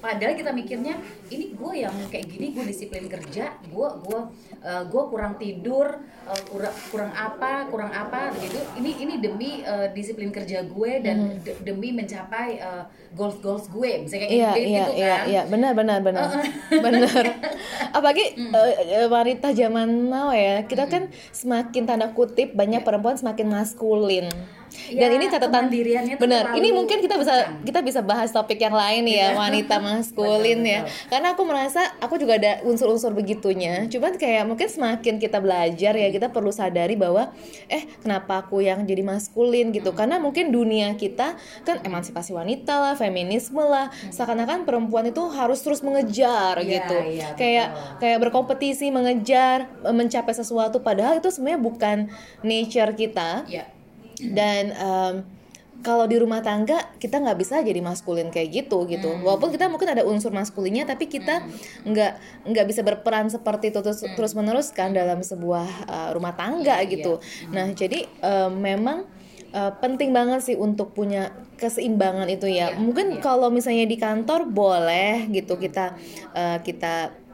[0.06, 0.94] padahal kita mikirnya
[1.28, 4.20] ini gue yang kayak gini gue disiplin kerja gue gue
[4.62, 5.88] eh, gue kurang tidur
[6.24, 11.42] eh, kurang kurang apa kurang apa gitu ini ini demi eh, disiplin kerja gue dan
[11.42, 12.84] de- demi mencapai eh,
[13.16, 14.04] goals goals gue.
[14.04, 15.26] Misalnya kayak Iya gitu, iya gitu iya kan.
[15.26, 15.42] iya.
[15.48, 16.28] Benar benar benar.
[16.86, 17.24] Benar.
[17.92, 18.26] Apalagi
[18.60, 24.28] eh, eh, wanita zaman now ya kita kan semakin tanda kutip banyak perempuan semakin maskulin
[24.92, 26.44] dan Ya, ini catatan kemandiriannya tuh benar.
[26.54, 30.82] ini mungkin kita bisa kita bisa bahas topik yang lain ya wanita maskulin Betul, ya.
[30.84, 31.08] betul.
[31.10, 33.88] karena aku merasa aku juga ada unsur-unsur begitunya.
[33.88, 37.32] Cuman kayak mungkin semakin kita belajar ya kita perlu sadari bahwa
[37.68, 39.72] eh kenapa aku yang jadi maskulin?
[39.72, 39.92] gitu.
[39.92, 43.90] Karena mungkin dunia kita kan emansipasi wanita lah feminisme lah.
[44.10, 46.98] Seakan-akan perempuan itu harus terus mengejar Iya, gitu.
[47.06, 47.98] iya, kayak betul.
[48.02, 50.80] kayak berkompetisi mengejar mencapai sesuatu.
[50.80, 51.98] Padahal itu sebenarnya bukan
[52.42, 53.44] nature kita.
[53.48, 53.75] Ya
[54.22, 55.16] dan em,
[55.84, 59.12] kalau di rumah tangga kita nggak bisa jadi maskulin kayak gitu gitu.
[59.12, 59.22] Hmm.
[59.22, 61.46] walaupun kita mungkin ada unsur maskulinnya tapi kita
[61.84, 66.80] nggak nggak bisa berperan seperti itu terus terus menerus kan dalam sebuah uh, rumah tangga
[66.80, 67.14] Iya, gitu.
[67.52, 69.06] Nah jadi em, memang
[69.56, 72.72] uh, penting banget sih untuk punya keseimbangan itu ya.
[72.72, 73.22] Iya, mungkin iya.
[73.24, 75.96] kalau misalnya di kantor boleh gitu kita
[76.36, 77.25] uh, kita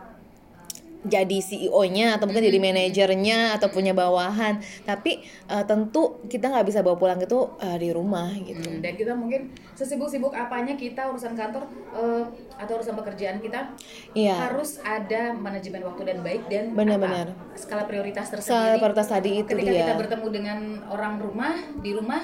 [1.02, 6.80] jadi CEO-nya atau mungkin jadi manajernya atau punya bawahan tapi uh, tentu kita nggak bisa
[6.80, 11.34] bawa pulang itu uh, di rumah gitu Hmm, dan kita mungkin sesibuk-sibuk apanya kita urusan
[11.34, 12.24] kantor eh,
[12.56, 13.74] atau urusan pekerjaan kita
[14.14, 17.34] iya harus ada manajemen waktu dan baik dan Benar-benar.
[17.54, 18.78] skala prioritas Skala tersendiri.
[18.78, 19.82] prioritas tadi itu Ketika dia.
[19.82, 22.22] kita bertemu dengan orang rumah di rumah,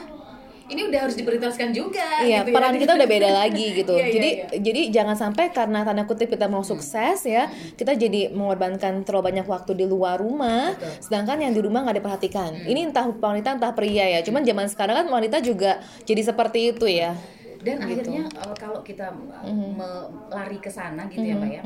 [0.68, 2.04] ini udah harus diprioritaskan juga.
[2.20, 2.56] Iya, gitu ya.
[2.56, 3.94] peran kita udah beda lagi gitu.
[3.94, 4.46] Iya, iya, jadi iya.
[4.46, 4.62] Hmm.
[4.62, 9.46] jadi jangan sampai karena tanda kutip kita mau sukses ya, kita jadi mengorbankan terlalu banyak
[9.46, 10.88] waktu di luar rumah, Betul.
[10.88, 11.02] Hmm.
[11.02, 12.52] sedangkan yang di rumah nggak diperhatikan.
[12.62, 14.20] Ini entah wanita entah pria ya.
[14.22, 17.16] Cuman zaman sekarang kan wanita juga jadi seperti itu ya.
[17.58, 18.06] Dan Gitu.
[18.06, 19.70] akhirnya eh, kalau kita eh, Mhm.
[19.74, 21.64] me- lari ke sana gitu ya, Mbak ya.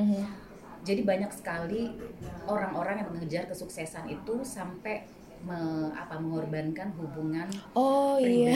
[0.82, 1.94] Jadi banyak sekali
[2.44, 5.06] orang-orang yang mengejar kesuksesan itu sampai
[5.42, 8.56] me, apa mengorbankan hubungan oh iya.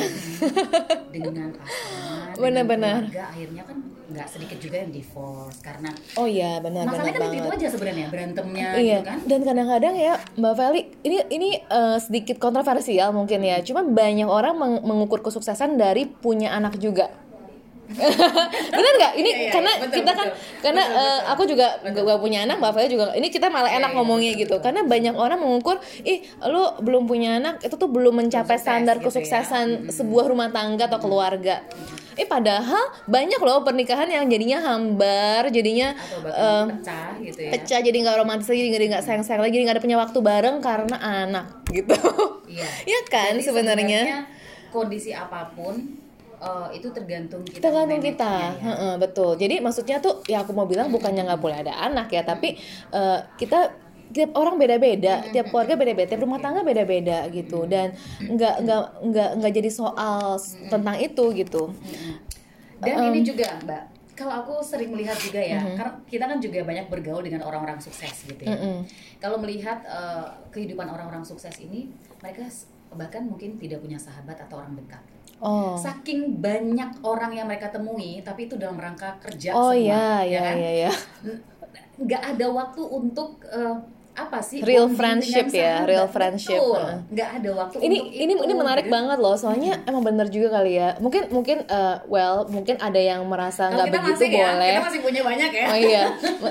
[1.14, 3.02] dengan pasangan benar-benar.
[3.10, 5.90] akhirnya kan nggak sedikit juga yang divorce karena
[6.22, 9.18] oh iya benar masalahnya benar kan itu aja sebenarnya berantemnya iya gitu kan.
[9.26, 14.54] dan kadang-kadang ya mbak Feli ini ini uh, sedikit kontroversial mungkin ya cuma banyak orang
[14.56, 17.10] meng mengukur kesuksesan dari punya anak juga
[17.86, 19.82] benar nggak ini iya, iya, karena iya.
[19.86, 22.90] betul, kita kan betul, karena betul, betul, uh, aku juga gak punya anak mbak Feli
[22.90, 24.66] juga ini kita malah iya, enak iya, ngomongnya iya, gitu betul.
[24.66, 26.20] karena banyak orang mengukur ih
[26.50, 29.08] lu belum punya anak itu tuh belum mencapai Sukses, standar gitu ya.
[29.14, 29.94] kesuksesan ya.
[29.94, 31.62] sebuah rumah tangga atau keluarga
[32.16, 35.92] Eh padahal banyak loh pernikahan yang jadinya hambar, jadinya
[36.24, 37.52] uh, pecah gitu ya.
[37.52, 40.64] Pecah jadi nggak romantis lagi, jadi nggak sayang-sayang lagi, jadi nggak ada punya waktu bareng
[40.64, 41.92] karena anak gitu.
[42.48, 42.68] Iya.
[42.88, 44.32] ya kan sebenarnya
[44.72, 46.05] kondisi apa pun
[46.46, 48.54] uh, itu tergantung kita tergantung kita.
[48.62, 48.96] ya.
[49.02, 49.34] betul.
[49.36, 52.56] Jadi maksudnya tuh ya aku mau bilang bukannya nggak boleh ada anak ya tapi
[52.94, 53.74] uh, kita
[54.14, 57.66] tiap orang beda-beda, tiap keluarga beda-beda, tiap rumah tangga beda-beda gitu.
[57.66, 58.82] Dan nggak nggak
[59.12, 60.38] nggak nggak jadi soal
[60.70, 61.74] tentang itu gitu.
[62.80, 65.76] Dan um, ini juga Mbak, kalau aku sering melihat juga ya, uh-huh.
[65.80, 68.54] karena kita kan juga banyak bergaul dengan orang-orang sukses gitu ya.
[68.54, 68.84] Uh-huh.
[69.18, 71.90] Kalau melihat uh, kehidupan orang-orang sukses ini,
[72.22, 72.46] mereka
[72.96, 75.04] bahkan mungkin tidak punya sahabat atau orang dekat
[75.44, 75.76] Oh.
[75.76, 79.72] Saking banyak orang yang mereka temui, tapi itu dalam rangka kerja oh, semua.
[79.72, 80.56] Oh iya, iya, kan?
[80.58, 80.92] iya, iya.
[82.00, 83.78] Nggak ada waktu untuk uh,
[84.16, 87.04] apa sih real friendship ya real friendship Betul.
[87.12, 88.96] nggak ada waktu ini untuk ini itu, ini menarik gitu.
[88.96, 89.90] banget loh soalnya hmm.
[89.92, 94.16] emang bener juga kali ya mungkin mungkin uh, well mungkin ada yang merasa nggak begitu
[94.16, 96.04] masih boleh ya, kita masih punya banyak ya oh iya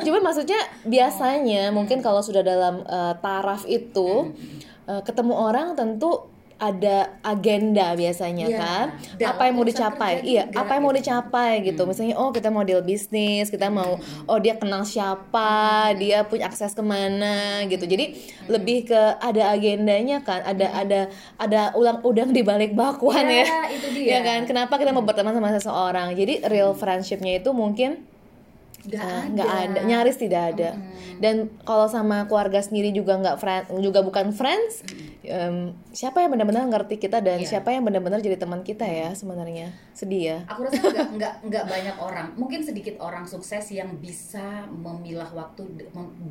[0.05, 4.37] cuma maksudnya biasanya mungkin kalau sudah dalam uh, taraf itu
[4.85, 8.87] uh, ketemu orang tentu ada agenda biasanya ya, kan
[9.21, 11.88] apa yang mau dicapai iya apa yang mau dicapai gitu hmm.
[11.90, 14.31] misalnya oh kita mau deal bisnis kita mau hmm.
[14.31, 15.97] oh dia kenal siapa hmm.
[15.99, 18.49] dia punya akses ke mana gitu jadi hmm.
[18.49, 20.83] lebih ke ada agendanya kan ada hmm.
[20.87, 21.01] ada
[21.43, 23.62] ada ulang udang di balik bakwan ya, ya.
[23.75, 24.09] itu dia.
[24.17, 28.13] ya kan kenapa kita mau berteman sama seseorang jadi real friendshipnya itu mungkin
[28.88, 29.64] nggak ada.
[29.73, 31.18] ada nyaris tidak ada hmm.
[31.23, 36.35] dan kalau sama keluarga sendiri juga nggak friend juga bukan friends hmm um, siapa yang
[36.35, 37.49] benar-benar ngerti kita dan yeah.
[37.49, 41.64] siapa yang benar-benar jadi teman kita ya sebenarnya sedih ya aku rasa nggak nggak nggak
[41.70, 45.64] banyak orang mungkin sedikit orang sukses yang bisa memilah waktu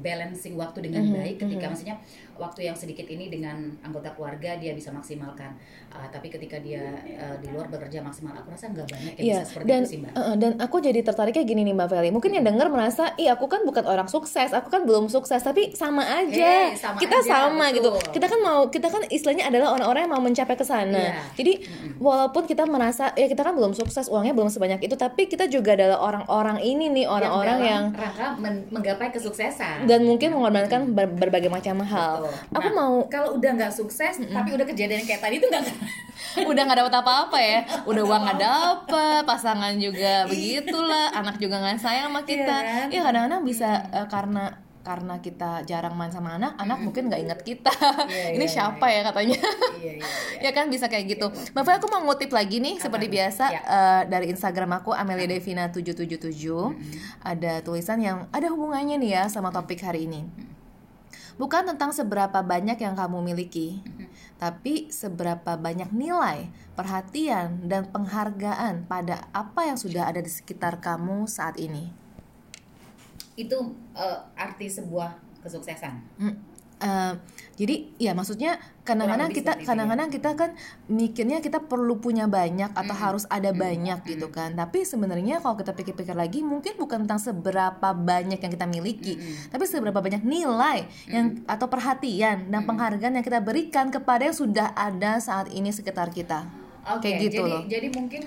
[0.03, 1.19] balancing waktu dengan mm -hmm.
[1.23, 1.69] baik ketika mm -hmm.
[1.71, 1.95] maksudnya
[2.33, 5.53] waktu yang sedikit ini dengan anggota keluarga dia bisa maksimalkan
[5.93, 6.81] uh, tapi ketika dia
[7.17, 9.41] uh, di luar bekerja maksimal aku rasa nggak banyak yang yeah.
[9.41, 12.09] bisa seperti dan, itu sih mbak uh, dan aku jadi tertariknya gini nih mbak Feli
[12.11, 15.71] mungkin yang dengar merasa iya aku kan bukan orang sukses aku kan belum sukses tapi
[15.73, 17.89] sama aja hey, sama kita aja, sama gitu.
[17.89, 18.03] betul.
[18.03, 21.25] gitu kita kan mau kita kan istilahnya adalah orang-orang yang mau mencapai ke sana yeah.
[21.39, 22.03] jadi mm-hmm.
[22.03, 25.73] walaupun kita merasa ya kita kan belum sukses uangnya belum sebanyak itu tapi kita juga
[25.79, 28.27] adalah orang-orang ini nih orang-orang yang, yang rangka
[28.69, 33.73] menggapai kesuksesan dan mungkin mengorbankan ber berbagai macam hal Nah, aku mau kalau udah nggak
[33.73, 34.35] sukses mm -mm.
[34.35, 35.63] tapi udah kejadian kayak tadi itu nggak
[36.49, 41.79] udah nggak dapat apa-apa ya udah uang nggak dapet pasangan juga begitulah anak juga nggak
[41.81, 42.87] sayang sama kita iya kan?
[42.89, 47.21] ya kadang-kadang bisa uh, karena karena kita jarang main sama anak, anak mm mungkin nggak
[47.23, 47.71] ingat kita.
[48.11, 48.99] Yeah, ini yeah, siapa yeah.
[48.99, 49.39] ya katanya?
[49.39, 49.95] Yeah, yeah,
[50.43, 50.43] yeah.
[50.43, 51.31] ya kan bisa kayak gitu.
[51.31, 51.55] Yeah.
[51.55, 53.63] Mbak aku mau ngutip lagi nih Apa seperti biasa yeah.
[53.63, 56.99] uh, dari Instagram aku Amelia Devina 777 mm -hmm.
[57.23, 60.27] ada tulisan yang ada hubungannya nih ya sama topik hari ini
[61.37, 63.81] bukan tentang seberapa banyak yang kamu miliki,
[64.37, 71.25] tapi seberapa banyak nilai, perhatian, dan penghargaan pada apa yang sudah ada di sekitar kamu
[71.25, 72.02] saat ini.
[73.33, 75.93] Itu uh, arti sebuah kesuksesan.
[76.19, 77.13] Hmm uh,
[77.53, 79.63] jadi ya maksudnya kadang-kadang kita ya.
[79.63, 80.51] kadang-kadang kita kan
[80.89, 84.57] mikirnya kita perlu punya banyak atau mm harus ada mm banyak mm gitu kan.
[84.57, 89.53] Tapi sebenarnya kalau kita pikir-pikir lagi mungkin bukan tentang seberapa banyak yang kita miliki mm
[89.53, 94.27] tapi seberapa banyak nilai mm yang atau perhatian dan mm penghargaan yang kita berikan kepada
[94.27, 96.43] yang sudah ada saat ini sekitar kita.
[96.83, 97.61] Okay, kayak gitu jadi, loh.
[97.69, 98.23] jadi mungkin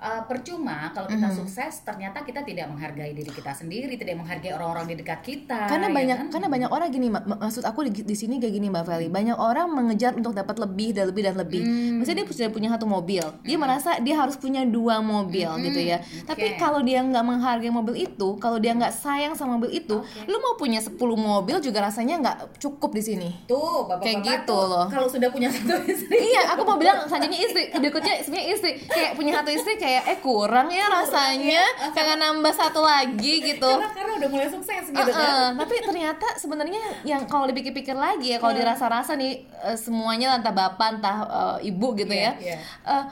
[0.00, 1.38] uh, percuma kalau kita mm-hmm.
[1.40, 5.88] sukses ternyata kita tidak menghargai diri kita sendiri tidak menghargai orang-orang di dekat kita karena
[5.88, 6.28] ya banyak kan?
[6.32, 9.36] karena banyak orang gini mak maksud aku di, di sini kayak gini mbak Feli banyak
[9.36, 12.00] orang mengejar untuk dapat lebih dan lebih dan lebih mm.
[12.02, 13.62] misalnya dia sudah punya satu mobil dia mm.
[13.62, 15.62] merasa dia harus punya dua mobil mm.
[15.72, 16.24] gitu ya okay.
[16.28, 20.28] tapi kalau dia nggak menghargai mobil itu kalau dia nggak sayang sama mobil itu okay.
[20.28, 24.56] lu mau punya 10 mobil juga rasanya nggak cukup di sini tuh bapak, kayak gitu
[24.56, 28.70] loh kalau sudah punya satu istri iya aku mau bilang selanjutnya istri berikutnya sebenarnya istri
[28.88, 33.66] kayak punya satu istri kayak eh kurang ya rasanya ya, pengen nambah satu lagi gitu
[33.66, 35.52] karena, karena udah mulai sukses gitu uh -uh.
[35.52, 38.58] kan tapi ternyata sebenarnya yang kalau dipikir-pikir lagi ya kalau uh.
[38.58, 42.60] dirasa-rasa nih uh, semuanya entah bapak entah uh, ibu gitu yeah, ya yeah.
[42.82, 43.04] Uh,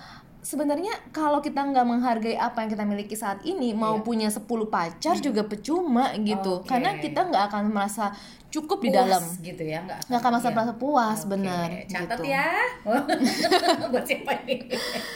[0.44, 4.04] sebenarnya kalau kita nggak menghargai apa yang kita miliki saat ini mau yeah.
[4.04, 5.24] punya 10 pacar hmm.
[5.24, 6.68] juga percuma gitu okay.
[6.76, 8.12] karena kita nggak akan merasa
[8.55, 10.51] cukup di dalam gitu ya nggak nggak akan iya.
[10.55, 12.31] merasa puas Oke, benar catat gitu.
[12.31, 12.49] ya
[13.93, 14.71] buat siapa ini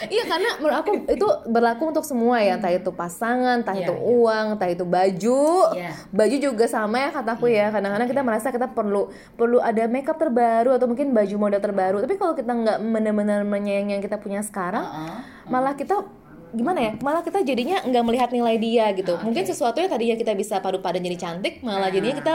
[0.08, 3.94] Iya karena menurut aku itu berlaku untuk semua ya entah itu pasangan, entah Iya, itu
[3.94, 4.02] iya.
[4.02, 5.44] uang, entah itu baju.
[5.76, 5.90] Iya.
[6.10, 7.68] Baju juga sama ya kataku ya.
[7.68, 11.96] Kadang-kadang kita merasa kita perlu perlu ada makeup terbaru atau mungkin baju model terbaru.
[12.00, 15.18] Tapi kalau kita nggak benar-benar menyayangi yang kita punya sekarang, Heeh.
[15.52, 16.08] malah kita
[16.48, 20.16] gimana ya malah kita jadinya nggak melihat nilai dia gitu Ah, mungkin sesuatu yang tadinya
[20.16, 22.34] kita bisa padu padan jadi cantik malah jadinya kita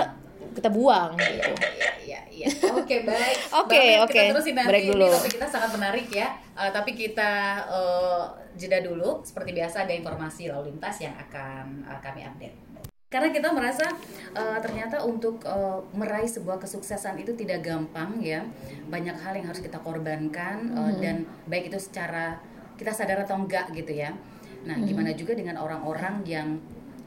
[0.53, 1.53] kita buang gitu
[2.03, 2.47] Iya, iya.
[2.75, 3.37] Oke, baik.
[3.63, 4.11] Oke, oke.
[4.11, 4.69] Kita terusin nanti.
[4.69, 5.07] Break dulu.
[5.07, 6.27] Ini topik kita sangat menarik ya.
[6.59, 7.31] Eh, tapi kita
[7.71, 8.23] eh,
[8.59, 9.23] jeda dulu.
[9.23, 12.55] Seperti biasa ada informasi lalu lintas yang akan eh, kami update.
[13.07, 13.85] Karena kita merasa
[14.35, 18.43] eh, ternyata untuk eh, meraih sebuah kesuksesan itu tidak gampang ya.
[18.91, 22.37] Banyak hal yang harus kita korbankan eh, dan baik itu secara
[22.75, 24.11] kita sadar atau enggak gitu ya.
[24.63, 26.55] Nah, gimana juga dengan orang-orang yang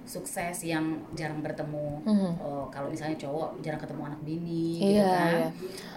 [0.06, 2.00] sukses yang jarang bertemu.
[2.06, 5.32] Eh, kalau misalnya cowok jarang ketemu anak bini gitu Iya, kan.
[5.34, 5.48] iya.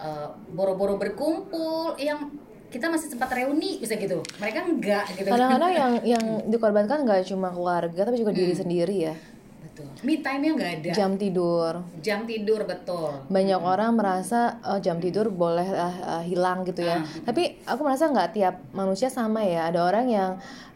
[0.04, 2.28] Eh, boro-boro berkumpul yang
[2.69, 4.22] kita masih sempat reuni bisa gitu.
[4.38, 5.26] Mereka enggak gitu.
[5.26, 9.15] Kadang-kadang yang yang dikorbankan nggak cuma keluarga tapi juga diri sendiri ya
[9.80, 10.92] betul me time nya nggak ada.
[10.96, 11.74] Jam tidur.
[12.00, 13.12] Jam tidur betul.
[13.28, 17.04] Banyak orang merasa oh, jam tidur boleh ah, ah, hilang gitu ya.
[17.04, 17.08] Ah.
[17.28, 19.68] tapi aku merasa nggak tiap manusia sama ya.
[19.68, 20.30] Ada orang yang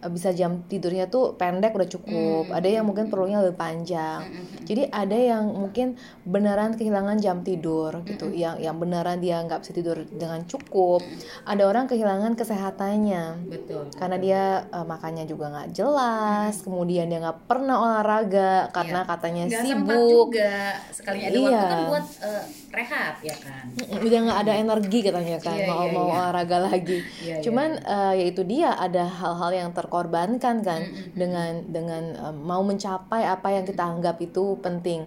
[0.04, 2.52] eh, bisa jam tidurnya tuh pendek udah cukup.
[2.52, 4.28] Ada yang mungkin perlunya lebih panjang.
[4.68, 5.96] Jadi ada yang mungkin
[6.28, 8.32] beneran kehilangan jam tidur gitu.
[8.34, 11.00] yang yang beneran dia nggak bisa tidur dengan cukup.
[11.48, 13.48] Ada orang kehilangan kesehatannya.
[13.48, 19.10] Betul karena dia eh, makannya juga nggak jelas kemudian dia nggak pernah olahraga karena Iya.
[19.10, 20.52] katanya sempat sibuk juga
[20.90, 21.64] sekalinya ada waktu Iya.
[21.66, 25.82] kan buat eh, rehat ya kan Mm, udah nggak ada energi katanya kan Iya, mau
[25.82, 26.14] iya, mau iya.
[26.16, 27.36] olahraga lagi Iya, iya.
[27.42, 30.82] cuman eh, ya itu dia ada hal-hal yang terkorbankan kan
[31.14, 35.06] dengan dengan eh, mau mencapai apa yang kita anggap itu penting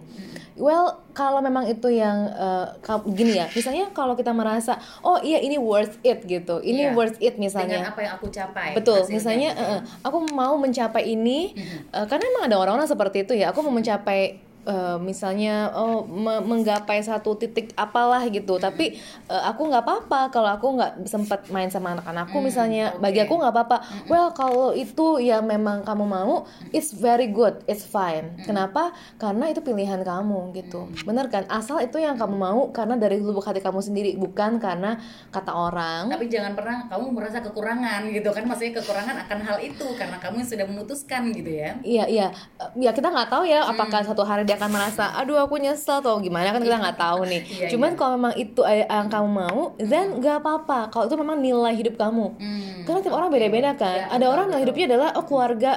[0.55, 5.37] well kalau memang itu yang eh, ka- gini ya misalnya kalau kita merasa oh iya
[5.37, 6.93] ini worth it gitu ini Iya.
[6.93, 9.13] worth it dengan misalnya apa yang aku capai Betul, hasilnya.
[9.13, 11.53] misalnya eh, eh, aku mau mencapai ini
[11.87, 13.49] eh, karena emang ada orang-orang seperti itu ya.
[13.49, 18.59] Aku mau mencapai eh, misalnya oh me- menggapai satu titik apalah gitu.
[18.59, 22.91] Tapi eh, aku nggak apa-apa kalau aku nggak sempat main sama anak-anakku misalnya.
[22.97, 23.77] Bagi aku nggak apa-apa.
[24.05, 28.35] Well, kalau itu ya memang kamu mau, it's very good, it's fine.
[28.43, 28.91] Kenapa?
[29.15, 30.91] Karena itu pilihan kamu gitu.
[31.01, 31.47] Bener kan?
[31.47, 34.99] Asal itu yang kamu mau karena dari lubuk hati kamu sendiri, bukan karena
[35.29, 36.09] kata orang.
[36.09, 40.41] tapi jangan pernah kamu merasa kekurangan gitu kan maksudnya kekurangan akan hal itu karena kamu
[40.41, 42.27] yang sudah memutuskan gitu ya Iya iya,
[42.75, 46.17] ya kita nggak tahu ya apakah satu hari dia akan merasa, aduh aku nyesel atau
[46.17, 47.41] gimana kan kita nggak tahu nih.
[47.45, 47.97] Iya, Cuman iya.
[47.97, 50.89] kalau memang itu eh, yang kamu mau, then nggak apa-apa.
[50.89, 52.25] Kalau itu memang nilai hidup kamu.
[52.35, 53.97] Hmm, Karena tiap orang beda-beda kan.
[54.03, 54.63] Ya, Ada betul, orang nilai betul.
[54.65, 55.71] hidupnya adalah oh keluarga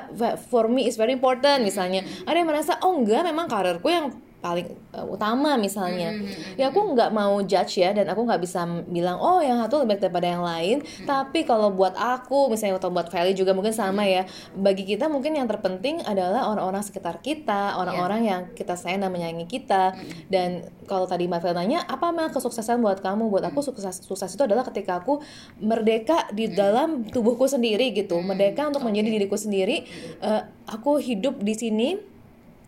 [0.48, 2.00] for me is very important misalnya.
[2.24, 4.08] Ada yang merasa oh enggak memang karirku yang
[4.40, 6.16] paling eh, utama misalnya.
[6.57, 9.96] Ya aku nggak mau judge ya dan aku nggak bisa bilang oh yang satu lebih
[9.96, 10.76] baik daripada yang lain.
[11.05, 14.24] Tapi kalau buat aku misalnya atau buat Feli juga mungkin sama ya.
[14.57, 19.46] Bagi kita mungkin yang terpenting adalah orang-orang sekitar kita, orang-orang yang kita sayang dan menyayangi
[19.46, 19.94] kita.
[20.33, 23.29] Dan kalau tadi Mbak Feli nanya apa mah kesuksesan buat kamu?
[23.29, 25.20] Buat aku sukses sukses itu adalah ketika aku
[25.61, 28.18] merdeka di dalam tubuhku sendiri gitu.
[28.24, 29.85] Merdeka untuk menjadi diriku sendiri.
[30.24, 32.09] Eh, aku hidup di sini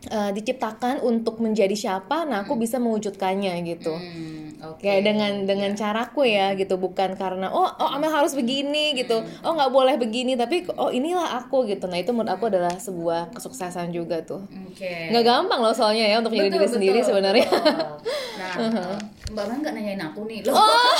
[0.04, 3.94] eh, diciptakan untuk menjadi siapa, nah aku bisa mewujudkannya gitu.
[3.94, 8.94] Hmm, oke Kayak dengan dengan caraku ya gitu, bukan karena oh oh Amel harus begini
[8.94, 9.44] gitu, Hmm.
[9.44, 11.86] oh nggak boleh begini, tapi oh inilah aku gitu.
[11.86, 14.42] Nah itu menurut aku adalah sebuah kesuksesan juga tuh.
[14.44, 17.46] oke Nggak gampang loh soalnya ya untuk Betul, diri sendiri betul, sebenarnya.
[17.46, 17.96] betul.
[18.32, 18.98] Nah, eh,
[19.32, 20.38] Mbak Man nggak nanyain aku nih.
[20.42, 20.94] Loh, Oh,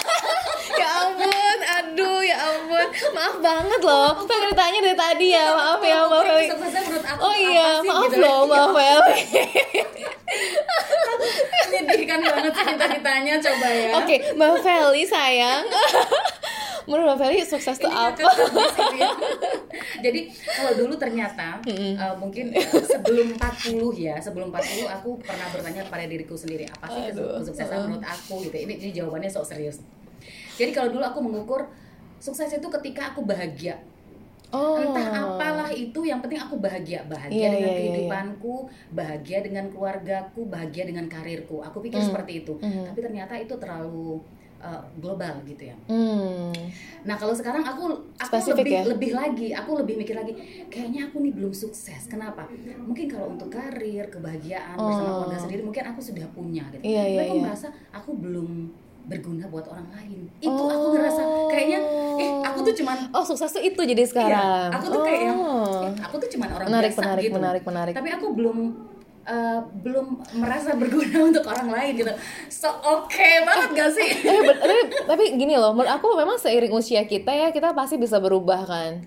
[0.74, 4.10] ya ampun, aduh ya ampun, maaf banget loh.
[4.24, 6.44] Pengen ditanya dari tadi ya, maaf ya Mbak Pokoknya Feli.
[6.48, 8.16] kesuksesan menurut aku Oh iya, maaf gitu.
[8.20, 9.20] loh Mbak Feli.
[11.72, 12.52] Menyedihkan banget
[12.98, 13.90] ditanya coba ya.
[13.98, 15.64] Oke, Mbak Feli sayang.
[16.82, 18.26] Menurut Mbak Feli sukses tuh Ini apa?
[20.02, 22.50] Jadi kalau dulu ternyata eh, mungkin
[22.82, 28.02] sebelum 40 ya, sebelum 40 aku pernah bertanya kepada diriku sendiri apa sih kesuksesan menurut
[28.02, 28.56] aku gitu.
[28.58, 29.78] Ini, ini jawabannya sok serius.
[30.54, 31.60] Jadi kalau dulu aku mengukur
[32.18, 33.80] sukses itu ketika aku bahagia.
[34.52, 34.76] Oh.
[34.76, 38.54] Entah apalah itu yang penting aku bahagia, bahagia Iya, dengan iya, iya, kehidupanku,
[38.92, 41.64] bahagia dengan keluargaku, bahagia dengan karirku.
[41.64, 42.08] Aku pikir Hmm.
[42.12, 42.60] seperti itu.
[42.60, 42.84] Hmm.
[42.84, 44.20] Tapi ternyata itu terlalu
[44.60, 45.76] uh, global gitu ya.
[45.88, 46.52] Hmm.
[47.02, 48.82] Nah kalau sekarang aku aku Spesifik lebih ya?
[48.84, 50.36] lebih lagi, aku lebih mikir lagi.
[50.68, 52.04] Kayaknya aku nih belum sukses.
[52.04, 52.44] Kenapa?
[52.78, 55.14] Mungkin kalau untuk karir, kebahagiaan bersama Oh.
[55.24, 56.84] keluarga sendiri, mungkin aku sudah punya gitu.
[56.84, 57.42] Iya, Tapi iya, aku iya.
[57.42, 58.50] merasa aku belum
[59.06, 60.30] berguna buat orang lain.
[60.38, 60.92] Itu aku Oh.
[60.94, 61.80] ngerasa kayaknya,
[62.22, 64.70] eh aku tuh cuman Oh, sukses tuh itu jadi sekarang.
[64.70, 65.86] Iya, aku tuh kayak yang Oh.
[65.86, 67.34] eh, aku tuh cuman orang Menarik, biasa menarik, gitu.
[67.36, 67.94] menarik, menarik.
[67.98, 68.58] Tapi aku belum
[69.26, 70.06] uh, belum
[70.38, 72.12] merasa berguna untuk orang lain gitu
[72.50, 76.74] so oke okay banget gak sih eh, tapi, tapi gini loh menurut aku memang seiring
[76.74, 79.06] usia kita ya kita pasti bisa berubah kan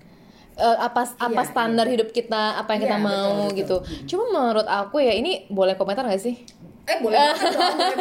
[0.56, 1.92] uh, apa apa iya, standar iya.
[2.00, 4.06] hidup kita apa yang kita iya, mau betul, gitu betul.
[4.08, 6.36] cuma menurut aku ya ini boleh komentar gak sih
[6.86, 7.98] eh boleh banget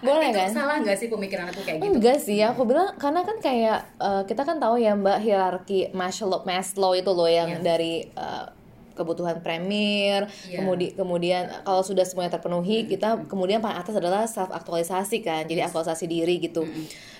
[0.00, 0.48] boleh kan?
[0.48, 1.92] salah nggak sih pemikiran aku kayak gitu?
[1.92, 6.40] Enggak sih aku bilang karena kan kayak uh, kita kan tahu ya mbak hierarki Maslow
[6.48, 7.62] Maslow itu loh yang yes.
[7.62, 8.48] dari uh,
[8.92, 10.60] kebutuhan premier yeah.
[10.60, 15.68] kemudian kemudian kalau sudah semuanya terpenuhi kita kemudian paling atas adalah self aktualisasi kan jadi
[15.68, 16.64] aktualisasi diri gitu.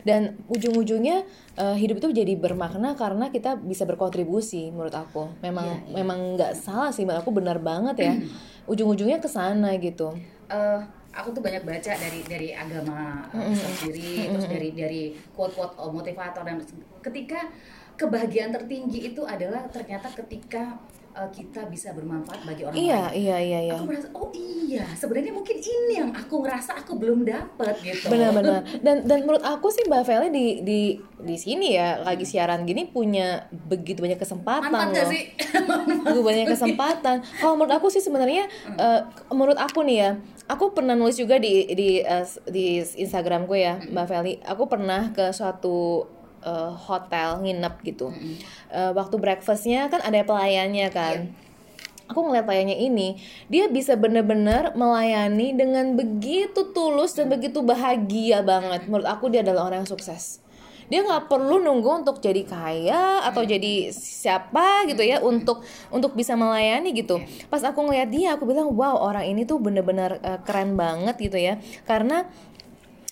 [0.02, 1.22] Dan ujung-ujungnya
[1.60, 5.30] uh, hidup itu jadi bermakna karena kita bisa berkontribusi menurut aku.
[5.44, 5.96] Memang yeah, yeah.
[6.02, 8.14] memang nggak salah sih aku benar banget ya.
[8.66, 10.10] Ujung-ujungnya ke sana gitu.
[10.50, 15.02] Uh, aku tuh banyak baca dari dari agama mm sendiri terus dari dari
[15.36, 16.58] quote quote motivator dan
[17.04, 17.52] ketika
[18.00, 20.80] kebahagiaan tertinggi itu adalah ternyata ketika
[21.12, 23.20] uh, kita bisa bermanfaat bagi orang iya, lain.
[23.20, 23.74] Iya, iya, iya.
[23.76, 28.08] Aku merasa oh iya, sebenarnya mungkin ini yang aku ngerasa aku belum dapat gitu.
[28.08, 28.64] Benar-benar.
[28.84, 30.80] Dan dan menurut aku sih Mbak Feli di di
[31.22, 35.12] di sini ya lagi siaran gini punya begitu banyak kesempatan Manfaat loh.
[35.12, 35.22] sih?
[36.02, 37.16] begitu banyak kesempatan.
[37.38, 40.10] Kalau menurut aku sih sebenarnya uh, menurut aku nih ya,
[40.52, 44.34] aku pernah nulis juga di di uh, di Instagramku ya, Mbak Feli.
[44.44, 46.04] Aku pernah ke suatu
[46.44, 48.12] uh, hotel nginep gitu.
[48.12, 48.36] Mm
[48.72, 51.16] uh, waktu breakfastnya kan ada pelayannya kan.
[51.32, 51.50] Yeah.
[52.12, 53.16] Aku ngeliat pelayannya ini,
[53.48, 58.84] dia bisa bener-bener melayani dengan begitu tulus dan begitu bahagia banget.
[58.84, 60.41] Menurut aku dia adalah orang yang sukses
[60.92, 66.36] dia nggak perlu nunggu untuk jadi kaya atau jadi siapa gitu ya untuk untuk bisa
[66.36, 67.16] melayani gitu.
[67.48, 71.40] Pas aku ngeliat dia aku bilang wow orang ini tuh bener-bener uh, keren banget gitu
[71.40, 71.56] ya.
[71.88, 72.28] Karena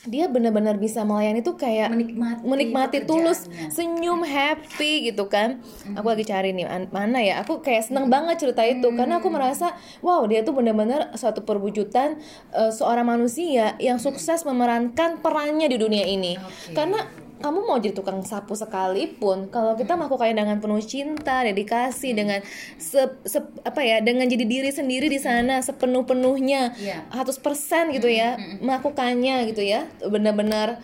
[0.09, 5.61] dia benar-benar bisa melayani tuh kayak menikmati, menikmati tulus senyum happy gitu kan.
[5.61, 6.01] Mm-hmm.
[6.01, 7.45] aku lagi cari nih mana ya?
[7.45, 8.16] Aku kayak seneng mm-hmm.
[8.33, 8.97] banget cerita itu mm-hmm.
[8.97, 12.16] karena aku merasa wow dia tuh benar-benar suatu perwujudan
[12.57, 16.40] uh, seorang manusia yang sukses memerankan perannya di dunia ini.
[16.40, 16.73] Okay.
[16.73, 17.05] karena
[17.40, 20.05] kamu mau jadi tukang sapu sekalipun kalau kita hmm.
[20.05, 22.16] melakukannya dengan penuh cinta dedikasi hmm.
[22.16, 22.40] dengan
[22.76, 27.09] se, se apa ya dengan jadi diri sendiri di sana sepenuh penuhnya yeah.
[27.11, 28.61] 100% gitu ya hmm.
[28.61, 30.79] melakukannya gitu ya benar-benar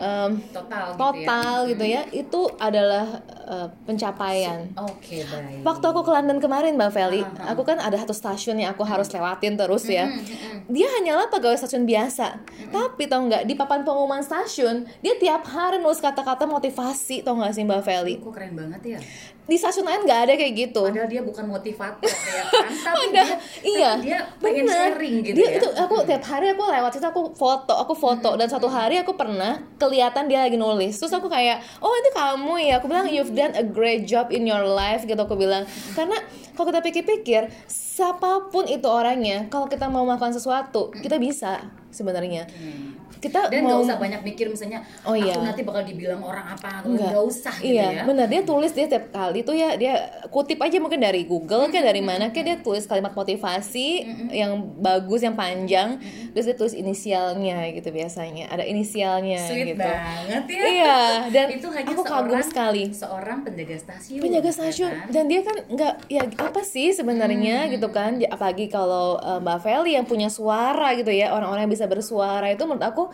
[0.00, 3.06] um, total total gitu ya, gitu ya itu adalah
[3.48, 4.70] uh, pencapaian.
[4.76, 5.64] Oke okay, baik.
[5.64, 7.52] Waktu aku ke London kemarin Mbak Feli, uh -huh.
[7.52, 10.08] aku kan ada satu stasiun yang aku harus lewatin terus ya.
[10.08, 10.58] Uh -huh.
[10.70, 12.70] Dia hanyalah pegawai stasiun biasa, uh -huh.
[12.70, 17.52] tapi tau nggak di papan pengumuman stasiun dia tiap hari nulis kata-kata motivasi tau nggak
[17.56, 18.14] sih Mbak Feli?
[18.20, 18.98] Kok keren banget ya?
[19.48, 20.82] Di stasiun lain nggak ada kayak gitu.
[20.86, 22.06] Padahal dia bukan motivator
[22.38, 23.26] ya kan, tapi dia,
[23.66, 24.76] iya, tapi dia pengen bener.
[24.78, 25.58] sharing gitu dia, ya.
[25.58, 28.38] Itu aku tiap hari aku lewat itu aku foto, aku foto hmm.
[28.38, 30.94] dan satu hari aku pernah kelihatan dia lagi nulis.
[31.02, 34.46] Terus aku kayak, "Oh, itu kamu ya." Aku bilang, "You've done a great job in
[34.46, 35.66] your life." gitu aku bilang.
[35.98, 36.16] Karena
[36.60, 42.44] kalau kita pikir-pikir, siapa pun itu orangnya, kalau kita mau melakukan sesuatu, kita bisa sebenarnya.
[42.52, 43.76] Hmm kita dan mau...
[43.76, 45.36] gak usah banyak mikir misalnya oh, iya.
[45.36, 47.12] aku nanti bakal dibilang orang apa Enggak.
[47.12, 49.94] gak usah gitu iya, ya benar dia tulis dia tiap kali tuh ya dia
[50.32, 54.28] kutip aja mungkin dari Google kayak dari mana kayak dia tulis kalimat motivasi mm-hmm.
[54.32, 56.32] yang bagus yang panjang mm-hmm.
[56.32, 61.68] terus dia tulis inisialnya gitu biasanya ada inisialnya Sweet gitu banget ya iya dan itu
[61.68, 65.12] hanya aku kagum sekali seorang penjaga stasiun penjaga stasiun ya kan?
[65.12, 67.70] dan dia kan nggak ya apa sih sebenarnya hmm.
[67.78, 71.86] gitu kan apalagi kalau uh, Mbak Feli yang punya suara gitu ya orang-orang yang bisa
[71.86, 73.04] bersuara itu menurut aku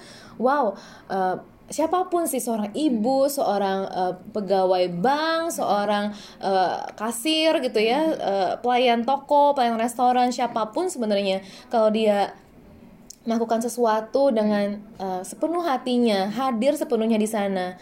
[0.41, 0.73] wow
[1.13, 8.15] uh, siapa pun sih seorang ibu, seorang uh, pegawai bank, seorang uh, kasir gitu ya,
[8.15, 12.39] uh, pelayan toko, pelayan restoran, siapa pun sebenarnya kalau dia
[13.27, 17.75] melakukan sesuatu dengan uh, sepenuh hatinya, hadir sepenuhnya di sana,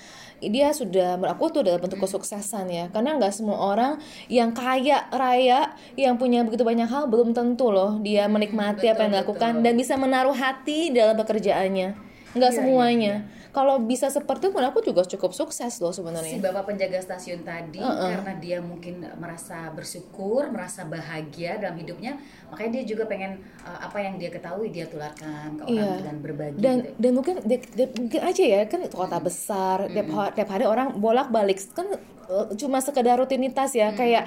[0.48, 3.92] dia sudah aku tuh adalah bentuk kesuksesan ya, karena nggak semua orang
[4.26, 9.00] yang kaya raya, yang punya begitu banyak hal belum tentu loh dia menikmati betul, apa
[9.04, 11.88] yang dilakukan dan bisa menaruh hati dalam pekerjaannya.
[12.34, 13.14] Nggak iya, semuanya.
[13.22, 13.43] iya, iya.
[13.54, 17.78] Kalau bisa seperti itu aku juga cukup sukses loh sebenarnya si bapak penjaga stasiun tadi
[17.78, 18.10] uh -uh.
[18.10, 22.18] karena dia mungkin merasa bersyukur merasa bahagia dalam hidupnya
[22.50, 25.98] makanya dia juga pengen uh, apa yang dia ketahui dia tularkan ke orang iya.
[26.02, 26.98] dengan berbagi dan gitu.
[26.98, 29.26] dan mungkin dia, dia, mungkin aja ya kan kota hmm.
[29.30, 29.92] besar hmm.
[29.94, 31.86] tiap tiap hari orang bolak balik kan
[32.26, 33.96] uh, cuma sekedar rutinitas ya hmm.
[33.96, 34.26] kayak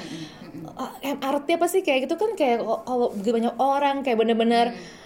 [0.80, 5.06] uh, MRT apa sih kayak gitu kan kayak kalau banyak orang kayak bener-bener hmm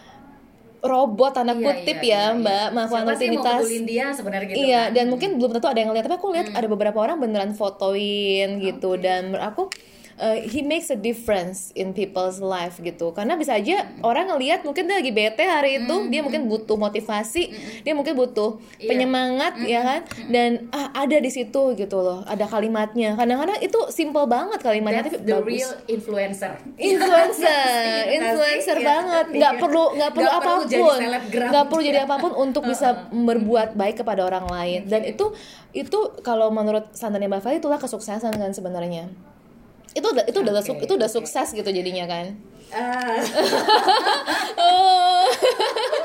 [0.82, 2.40] robot tanda iya, kutip iya, ya iya, iya.
[2.42, 4.96] mbak melakukan rutinitas dia sebenarnya gitu iya kan?
[4.98, 6.58] dan mungkin belum tentu ada yang ngeliat tapi aku lihat hmm.
[6.58, 9.70] ada beberapa orang beneran fotoin gitu dan aku
[10.22, 14.06] uh, he makes a difference in people's life gitu karena bisa aja mm.
[14.06, 16.08] orang ngelihat mungkin dia lagi bete hari itu mm.
[16.14, 17.82] dia mungkin butuh motivasi mm.
[17.84, 18.88] dia mungkin butuh yeah.
[18.94, 19.66] penyemangat mm.
[19.68, 24.62] ya kan dan ah, ada di situ gitu loh ada kalimatnya kadang-kadang itu simple banget
[24.62, 25.50] kalimatnya That's tapi the bagus.
[25.50, 28.86] real influencer influencer iya, influencer iya.
[28.86, 29.62] banget nggak iya.
[29.62, 31.00] perlu nggak perlu gak apa pun
[31.50, 35.34] nggak perlu jadi apa pun untuk bisa berbuat baik kepada orang lain dan itu
[35.72, 39.08] itu kalau menurut standarnya Mbak Feli itulah kesuksesan kan sebenarnya
[39.92, 42.26] itu udah itu udah okay, itu udah sukses gitu jadinya kan
[42.72, 43.20] uh.
[44.64, 45.28] oh.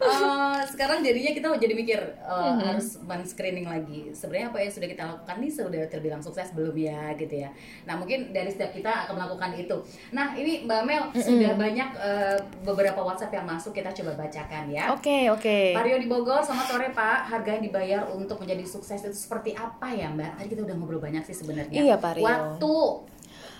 [0.00, 2.60] uh, sekarang jadinya kita jadi mikir uh, mm-hmm.
[2.64, 4.14] harus men screening lagi.
[4.14, 7.50] Sebenarnya apa yang sudah kita lakukan ini sudah terbilang sukses belum ya gitu ya.
[7.84, 9.76] Nah mungkin dari setiap kita akan melakukan itu.
[10.14, 11.22] Nah ini mbak Mel mm-hmm.
[11.22, 14.94] sudah banyak uh, beberapa WhatsApp yang masuk kita coba bacakan ya.
[14.94, 15.42] Oke okay, oke.
[15.42, 15.66] Okay.
[15.76, 17.18] Mario di Bogor selamat sore Pak.
[17.28, 20.38] Harga yang dibayar untuk menjadi sukses itu seperti apa ya Mbak?
[20.38, 21.74] Tadi kita udah ngobrol banyak sih sebenarnya.
[21.74, 22.24] Iya Pak Rio.
[22.24, 22.74] Waktu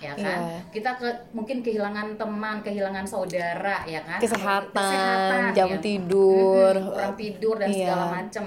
[0.03, 0.61] ya kan yeah.
[0.75, 5.79] kita ke mungkin kehilangan teman kehilangan saudara ya kan kesehatan, kesehatan jam ya.
[5.79, 7.79] tidur kurang tidur dan yeah.
[7.87, 8.45] segala macem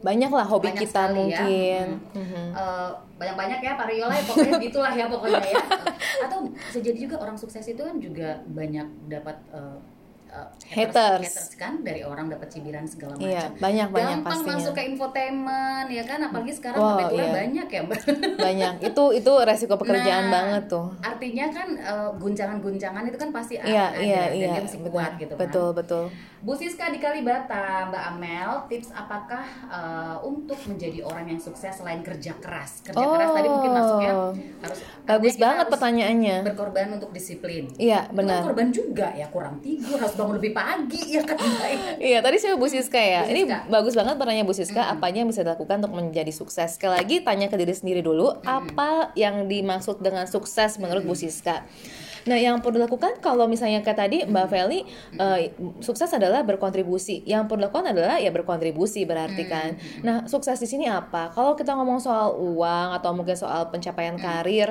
[0.00, 1.12] banyak lah hobi banyak kita ya.
[1.12, 2.16] mungkin ya.
[2.16, 2.46] mm-hmm.
[2.56, 2.90] uh,
[3.20, 5.64] banyak-banyak ya Pak Riola ya pokoknya gitulah ya pokoknya ya
[6.24, 6.38] atau
[6.72, 9.76] sejadi juga orang sukses itu kan juga banyak dapat uh,
[10.30, 13.26] uh, haters, haters kan dari orang dapat cibiran segala macam.
[13.26, 17.30] Iya, banyak banyak Gampang masuk ke infotainment ya kan apalagi sekarang wow, iya.
[17.34, 18.00] banyak ya, Mbak.
[18.46, 18.74] Banyak.
[18.86, 20.86] Itu itu resiko pekerjaan nah, banget tuh.
[21.02, 24.92] Artinya kan uh, guncangan-guncangan itu kan pasti iya, ada iya, dan iya, dia mesti betul,
[24.94, 25.40] kuat gitu kan.
[25.42, 26.04] Betul, betul.
[26.40, 32.00] Bu Siska di Kalibata, Mbak Amel, tips apakah uh, untuk menjadi orang yang sukses selain
[32.00, 32.80] kerja keras?
[32.80, 34.12] Kerja oh, keras tadi mungkin masuknya
[34.64, 36.36] harus bagus banget harus pertanyaannya.
[36.48, 37.68] Berkorban untuk disiplin.
[37.76, 38.40] Iya, benar.
[38.40, 41.36] Itu kan korban juga ya, kurang tidur, harus bangun lebih pagi ya kan.
[42.00, 43.20] iya, tadi saya Bu Siska ya.
[43.20, 43.36] Bu Siska.
[43.36, 44.94] Ini bagus banget pertanyaan Bu Siska, mm-hmm.
[44.96, 46.80] apanya yang bisa dilakukan untuk menjadi sukses?
[46.80, 48.48] Sekali lagi tanya ke diri sendiri dulu, mm-hmm.
[48.48, 51.20] apa yang dimaksud dengan sukses menurut mm-hmm.
[51.20, 51.68] Bu Siska?
[52.28, 54.52] Nah, yang perlu dilakukan kalau misalnya kayak tadi Mbak hmm.
[54.52, 54.80] Feli
[55.16, 55.38] uh,
[55.80, 57.24] sukses adalah berkontribusi.
[57.24, 59.50] Yang perlu dilakukan adalah ya berkontribusi berarti hmm.
[59.50, 59.70] kan.
[60.04, 61.32] Nah, sukses di sini apa?
[61.32, 64.24] Kalau kita ngomong soal uang atau mungkin soal pencapaian hmm.
[64.24, 64.68] karir,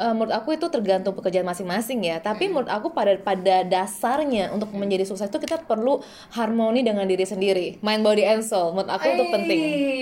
[0.00, 2.18] uh, menurut aku itu tergantung pekerjaan masing-masing ya.
[2.18, 6.02] Tapi menurut aku pada pada dasarnya untuk menjadi sukses itu kita perlu
[6.34, 7.78] harmoni dengan diri sendiri.
[7.84, 8.74] Mind, body, and soul.
[8.74, 9.60] Menurut aku itu penting.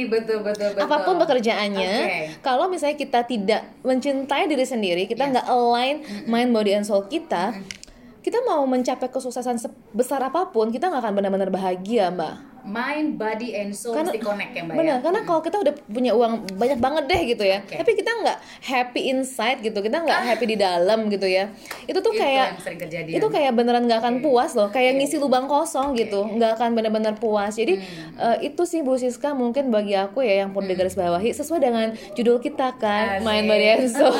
[0.08, 0.84] Betul, betul, betul.
[0.86, 2.24] Apa pun pekerjaannya, okay.
[2.40, 5.52] kalau misalnya kita tidak mencintai diri sendiri, kita nggak yes.
[5.52, 5.96] align
[6.30, 7.58] mind, body, and soul kita
[8.22, 13.56] kita mau mencapai kesuksesan sebesar apa pun kita nggak akan benar-benar bahagia mbak mind, body,
[13.56, 15.02] and soul karena, mesti connect ya mbak benar, ya?
[15.02, 17.80] karena kalau kita udah punya uang banyak banget deh gitu ya okay.
[17.80, 18.38] tapi kita nggak
[18.68, 20.26] happy inside gitu kita nggak ah.
[20.28, 21.48] happy di dalam gitu ya
[21.88, 22.48] itu tuh itu kayak
[23.08, 24.24] itu kayak beneran nggak akan okay.
[24.24, 24.98] puas loh kayak okay.
[25.04, 28.20] ngisi lubang kosong gitu nggak akan benar-benar puas jadi hmm.
[28.20, 30.72] uh, itu sih Bu Siska mungkin bagi aku ya yang perlu hmm.
[30.74, 33.24] digaris bawahi sesuai dengan judul kita kan Asik.
[33.24, 34.14] mind, body, and soul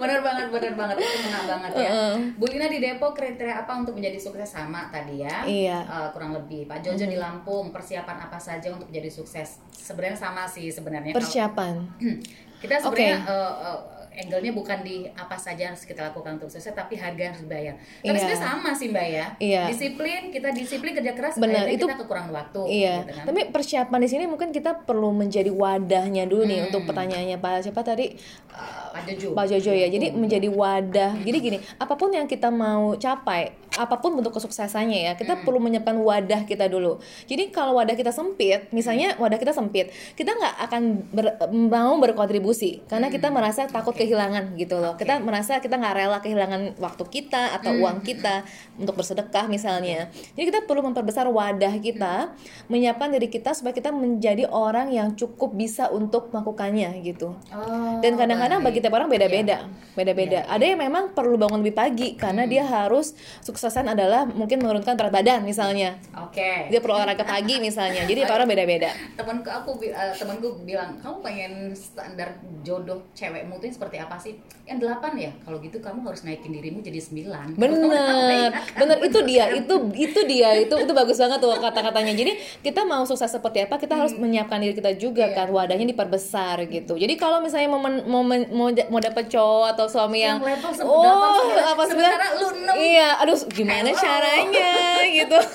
[0.00, 2.14] bener banget bener banget itu menang banget ya uh -uh.
[2.36, 5.78] Bu Lina di Depok kriteria apa untuk menjadi sukses sama tadi ya iya.
[5.86, 7.12] uh, kurang lebih Pak Jojo -hmm.
[7.12, 11.86] di Lampung Lampung persiapan apa saja untuk jadi sukses sebenarnya sama sih sebenarnya persiapan
[12.62, 13.30] kita sebenarnya okay.
[13.30, 13.78] uh, uh,
[14.14, 17.74] angle-nya bukan di apa saja harus kita lakukan untuk sukses tapi harga yang harus dibayar.
[17.74, 18.14] Tapi yeah.
[18.14, 19.26] sebenarnya sama sih Mbak ya.
[19.42, 19.66] Yeah.
[19.68, 22.94] Disiplin, kita disiplin kerja keras Benar, itu kita kekurangan waktu Iya.
[23.02, 23.24] Gitu kan.
[23.26, 26.50] Tapi persiapan di sini mungkin kita perlu menjadi wadahnya dulu hmm.
[26.50, 28.14] nih untuk pertanyaannya Pak siapa tadi
[28.54, 29.28] uh, Pak Jojo.
[29.34, 29.90] Pak Jojo ya.
[29.90, 30.18] Jadi hmm.
[30.22, 31.12] menjadi wadah.
[31.26, 35.42] Jadi gini, apa pun yang kita mau capai, apa pun bentuk kesuksesannya ya, kita hmm.
[35.42, 37.02] perlu menyiapkan wadah kita dulu.
[37.26, 42.86] Jadi kalau wadah kita sempit, misalnya wadah kita sempit, kita nggak akan ber, mau berkontribusi
[42.86, 44.94] karena kita merasa takut kehilangan gitu loh.
[44.94, 45.10] Okay.
[45.10, 47.82] Kita merasa kita nggak rela kehilangan waktu kita atau hmm.
[47.82, 48.46] uang kita
[48.78, 50.06] untuk bersedekah misalnya.
[50.38, 52.70] Jadi kita perlu memperbesar wadah kita, hmm.
[52.70, 57.34] menyiapkan diri kita supaya kita menjadi orang yang cukup bisa untuk melakukannya gitu.
[57.50, 59.96] Oh, Dan kadang-kadang bagi tiap orang beda-beda, iya.
[59.96, 60.44] beda-beda.
[60.44, 60.52] Yeah.
[60.52, 62.52] Ada yang memang perlu bangun lebih pagi karena hmm.
[62.52, 65.96] dia harus suksesan adalah mungkin menurunkan berat badan misalnya.
[66.20, 66.36] Oke.
[66.36, 66.58] Okay.
[66.68, 68.04] Dia perlu olahraga pagi misalnya.
[68.04, 68.92] Jadi tiap orang beda-beda.
[69.18, 74.34] Temanku aku uh, temanku bilang, "Kamu pengen standar jodoh cewekmu itu seperti seperti apa sih?
[74.66, 75.30] Yang delapan ya.
[75.46, 77.46] Kalau gitu kamu harus naikin dirimu jadi sembilan.
[77.62, 82.12] Bener, bener itu dia, itu itu dia, itu itu bagus banget tuh kata-katanya.
[82.16, 82.32] Jadi
[82.66, 84.00] kita mau sukses seperti apa, kita hmm.
[84.02, 85.36] harus menyiapkan diri kita juga yeah.
[85.36, 86.98] kan, wadahnya diperbesar gitu.
[86.98, 90.60] Jadi kalau misalnya mau men, mau men, mau, mau dapet cowok atau suami yang, yang
[90.84, 92.48] oh apa sebenarnya lu
[92.78, 94.02] iya, aduh gimana Hello.
[94.02, 94.72] caranya
[95.08, 95.38] gitu.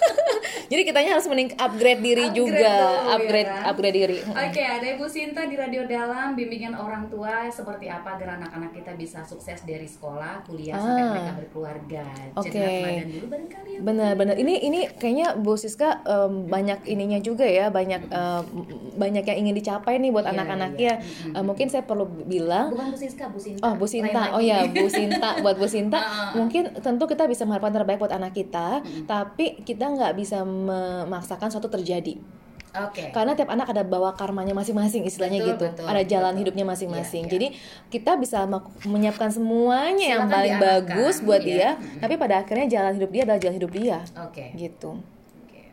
[0.70, 3.70] Jadi kitanya harus mening upgrade diri upgrade juga, dulu, upgrade ya.
[3.74, 4.18] upgrade diri.
[4.22, 8.72] Oke, okay, ada Ibu Sinta di Radio Dalam bimbingan orang tua seperti apa agar anak-anak
[8.78, 10.86] kita bisa sukses dari sekolah, kuliah ah.
[10.86, 12.06] sampai mereka berkeluarga.
[12.38, 12.54] Oke.
[12.54, 13.18] Okay.
[13.18, 13.72] dulu barangkali.
[13.74, 13.80] Ya.
[13.82, 14.36] Benar-benar.
[14.38, 18.46] Ini ini kayaknya Bu Siska um, banyak ininya juga ya, banyak um,
[18.94, 20.94] banyak yang ingin dicapai nih buat yeah, anak-anaknya.
[21.34, 22.78] Uh, mungkin saya perlu bilang.
[22.78, 23.66] Bukan Bu Siska, Bu Sinta.
[23.66, 24.22] Oh Bu Sinta.
[24.38, 25.42] Oh ya Bu Sinta.
[25.42, 25.98] buat Bu Sinta.
[25.98, 26.32] uh.
[26.40, 29.10] Mungkin tentu kita bisa mengharapkan terbaik buat anak kita, mm.
[29.10, 32.22] tapi kita nggak bisa memaksakan suatu terjadi.
[32.70, 33.10] Okay.
[33.10, 35.66] Karena tiap anak ada bawa karmanya masing-masing istilahnya betul, gitu.
[35.74, 36.42] Betul, ada jalan betul.
[36.46, 37.24] hidupnya masing-masing.
[37.26, 37.48] Yeah, Jadi
[37.90, 38.46] kita bisa
[38.86, 41.50] menyiapkan semuanya Silakan yang paling bagus buat yeah.
[41.50, 42.00] dia, hmm.
[42.06, 43.98] tapi pada akhirnya jalan hidup dia adalah jalan hidup dia.
[44.22, 44.54] Oke.
[44.54, 44.70] Okay.
[44.70, 44.92] Gitu.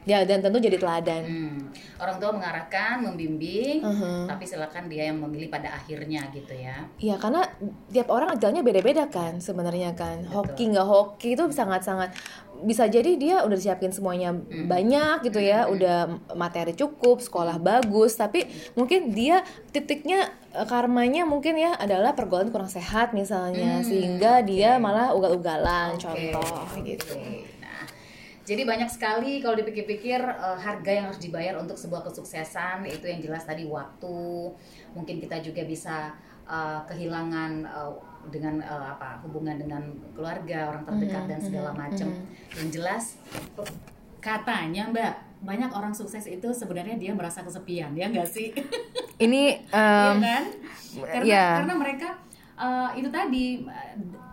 [0.06, 1.22] Ya dan tentu jadi teladan.
[1.26, 1.58] Hmm.
[1.98, 4.22] Orang tua mengarahkan, membimbing, uh -huh.
[4.30, 6.86] tapi silakan dia yang memilih pada akhirnya gitu ya.
[7.02, 7.42] Iya karena
[7.90, 10.22] tiap orang ajalnya beda-beda kan sebenarnya kan.
[10.22, 10.34] Betul.
[10.46, 12.14] Hoki nggak hoki itu sangat-sangat
[12.64, 14.70] bisa jadi dia udah siapin semuanya hmm.
[14.70, 15.74] banyak gitu ya, hmm.
[15.76, 15.98] udah
[16.38, 18.48] materi cukup, sekolah bagus, tapi
[18.78, 19.44] mungkin dia
[19.74, 23.84] titiknya eh, karmanya mungkin ya adalah pergaulan kurang sehat misalnya, hmm.
[23.84, 26.32] sehingga dia malah ugal-ugalan okay.
[26.32, 27.16] contoh gitu.
[28.46, 33.18] Jadi banyak sekali kalau dipikir-pikir uh, harga yang harus dibayar untuk sebuah kesuksesan itu yang
[33.18, 34.54] jelas tadi waktu.
[34.94, 36.14] Mungkin kita juga bisa
[36.46, 37.90] uh, kehilangan uh,
[38.30, 39.82] dengan uh, apa hubungan dengan
[40.14, 42.08] keluarga, orang terdekat mm -hmm, dan segala mm-hmm, macam.
[42.08, 42.54] Mm -hmm.
[42.54, 43.04] Yang jelas
[44.22, 45.12] katanya Mbak
[45.46, 48.54] banyak orang sukses itu sebenarnya dia merasa kesepian ya enggak sih?
[49.18, 49.42] Ini
[49.78, 50.44] um, ya kan?
[50.96, 51.50] Karena yeah.
[51.62, 52.08] karena mereka
[52.58, 53.66] uh, itu tadi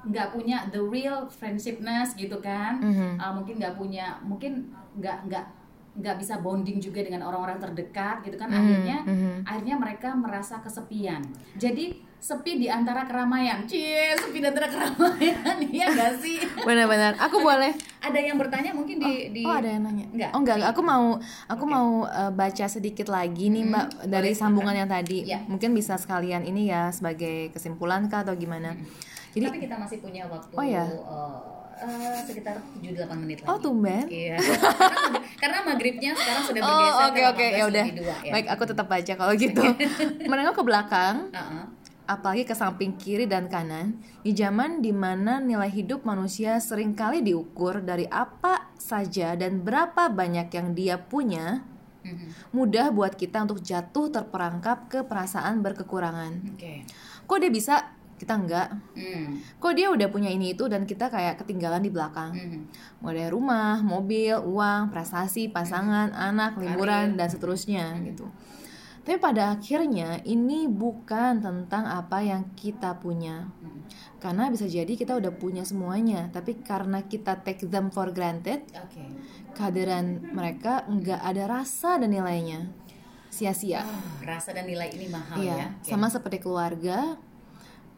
[0.04, 2.84] nggak punya the real friendshipness gitu kan.
[2.84, 3.12] Mm-hmm.
[3.20, 5.45] uh, mungkin nggak punya mungkin nggak nggak
[5.93, 8.51] nggak bisa bonding juga dengan orang-orang terdekat gitu kan.
[8.51, 8.64] Mm-hmm.
[8.64, 9.36] akhirnya mm-hmm.
[9.47, 11.24] akhirnya mereka merasa kesepian.
[11.56, 13.68] Jadi sepi di antara keramaian.
[13.68, 15.60] Cie sepi di antara keramaian.
[15.76, 16.39] Iya gak sih?
[16.64, 17.20] Benar-benar.
[17.20, 17.76] Aku boleh.
[18.04, 20.08] ada yang bertanya mungkin di oh, di oh ada yang nanya?
[20.12, 21.06] Enggak oh enggak, aku mau
[21.47, 21.76] aku okay.
[21.76, 25.24] mau uh, baca sedikit lagi nih mbak hmm, dari sambungan yang tadi.
[25.24, 25.39] Ya.
[25.47, 28.76] mungkin bisa sekalian ini ya sebagai kesimpulan kah atau gimana?
[28.76, 30.86] Hmm jadi, Tapi kita masih punya waktu oh, ya?
[30.86, 31.42] uh,
[31.82, 33.50] uh, sekitar 7-8 menit lagi.
[33.50, 34.06] Oh, tumben.
[34.06, 34.38] Iya.
[34.78, 37.50] karena, karena maghribnya sekarang sudah bergeser oh, oke okay, oke okay.
[37.58, 37.86] ya udah.
[38.22, 38.32] Ya.
[38.38, 39.64] Baik, aku tetap baca kalau gitu.
[40.30, 41.34] Menengok ke belakang.
[41.34, 41.66] Uh -uh.
[42.04, 47.24] Apalagi ke samping kiri dan kanan, di zaman di mana nilai hidup manusia sering kali
[47.24, 51.64] diukur dari apa saja dan berapa banyak yang dia punya,
[52.04, 52.52] mm-hmm.
[52.52, 56.60] mudah buat kita untuk jatuh terperangkap ke perasaan berkekurangan.
[56.60, 56.84] Okay.
[57.24, 57.76] Kok dia bisa
[58.24, 59.60] kita enggak mm.
[59.60, 62.60] kok dia udah punya ini itu dan kita kayak ketinggalan di belakang mm.
[63.04, 66.28] mulai rumah mobil uang prestasi pasangan mm.
[66.32, 68.04] anak liburan dan seterusnya mm.
[68.16, 68.26] gitu
[69.04, 73.84] tapi pada akhirnya ini bukan tentang apa yang kita punya mm.
[74.24, 79.12] karena bisa jadi kita udah punya semuanya tapi karena kita take them for granted okay.
[79.52, 82.72] kehadiran mereka enggak ada rasa dan nilainya
[83.34, 83.82] sia-sia.
[83.82, 85.68] Oh, rasa dan nilai ini mahal iya, ya.
[85.82, 87.18] Sama seperti keluarga,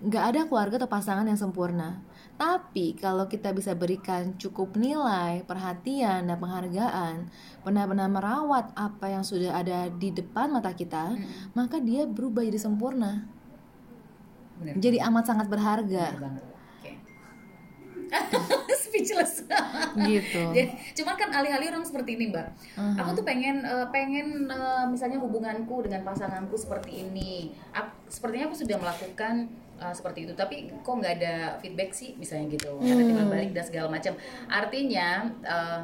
[0.05, 1.99] nggak ada keluarga atau pasangan yang sempurna.
[2.35, 7.31] Tapi kalau kita bisa berikan cukup nilai, perhatian, dan penghargaan,
[7.63, 11.55] benar-benar merawat apa yang sudah ada di depan mata kita, hmm.
[11.55, 13.25] maka dia berubah jadi sempurna.
[14.59, 14.75] Benar.
[14.77, 16.05] Jadi amat sangat berharga.
[19.05, 19.45] speechless.
[20.01, 20.41] Gitu.
[20.57, 22.49] Jadi, cuman kan alih-alih orang seperti ini mbak.
[22.73, 22.97] Uh-huh.
[23.05, 27.53] aku tuh pengen uh, pengen uh, misalnya hubunganku dengan pasanganku seperti ini.
[27.69, 30.33] Aku, sepertinya aku sudah melakukan uh, seperti itu.
[30.33, 32.81] Tapi kok nggak ada feedback sih misalnya gitu.
[32.81, 32.89] Hmm.
[32.89, 34.17] ada timbal balik dan segala macam.
[34.49, 35.79] Artinya uh,